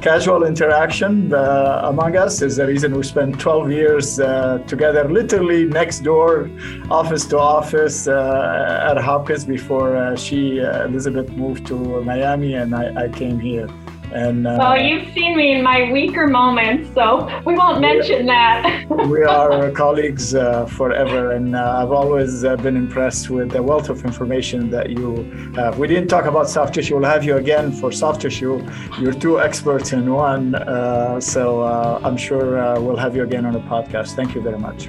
casual 0.00 0.44
interaction 0.44 1.32
uh, 1.32 1.82
among 1.84 2.16
us 2.16 2.42
is 2.42 2.56
the 2.56 2.66
reason 2.66 2.94
we 2.94 3.02
spent 3.02 3.38
12 3.40 3.70
years 3.70 4.20
uh, 4.20 4.58
together, 4.66 5.08
literally 5.08 5.64
next 5.64 6.00
door, 6.00 6.50
office 6.90 7.24
to 7.26 7.38
office 7.38 8.06
uh, 8.06 8.88
at 8.90 8.96
Hopkins 8.98 9.44
before 9.44 9.96
uh, 9.96 10.16
she, 10.16 10.60
uh, 10.60 10.86
Elizabeth, 10.86 11.30
moved 11.32 11.66
to 11.66 11.76
Miami 12.02 12.54
and 12.54 12.74
I, 12.74 13.04
I 13.04 13.08
came 13.08 13.40
here. 13.40 13.68
And 14.16 14.46
uh, 14.46 14.56
well, 14.58 14.78
you've 14.78 15.12
seen 15.12 15.36
me 15.36 15.52
in 15.52 15.62
my 15.62 15.92
weaker 15.92 16.26
moments, 16.26 16.88
so 16.94 17.28
we 17.44 17.54
won't 17.54 17.82
mention 17.82 18.24
that. 18.24 18.86
we 19.10 19.22
are 19.24 19.70
colleagues 19.72 20.34
uh, 20.34 20.64
forever, 20.64 21.32
and 21.32 21.54
uh, 21.54 21.80
I've 21.82 21.92
always 21.92 22.42
uh, 22.42 22.56
been 22.56 22.78
impressed 22.78 23.28
with 23.28 23.50
the 23.50 23.62
wealth 23.62 23.90
of 23.90 24.06
information 24.06 24.70
that 24.70 24.88
you 24.88 25.30
have. 25.54 25.78
We 25.78 25.86
didn't 25.86 26.08
talk 26.08 26.24
about 26.24 26.48
soft 26.48 26.72
tissue. 26.72 26.96
We'll 26.96 27.10
have 27.10 27.24
you 27.24 27.36
again 27.36 27.70
for 27.70 27.92
soft 27.92 28.22
tissue. 28.22 28.66
You're 28.98 29.12
two 29.12 29.38
experts 29.38 29.92
in 29.92 30.10
one, 30.10 30.54
uh, 30.54 31.20
so 31.20 31.60
uh, 31.60 32.00
I'm 32.02 32.16
sure 32.16 32.80
we'll 32.80 32.96
have 32.96 33.14
you 33.14 33.22
again 33.22 33.44
on 33.44 33.52
the 33.52 33.66
podcast. 33.74 34.16
Thank 34.16 34.34
you 34.34 34.40
very 34.40 34.58
much. 34.58 34.88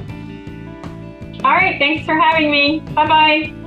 All 1.44 1.52
right, 1.52 1.78
thanks 1.80 2.06
for 2.06 2.18
having 2.18 2.50
me. 2.50 2.80
Bye 2.96 3.08
bye. 3.08 3.67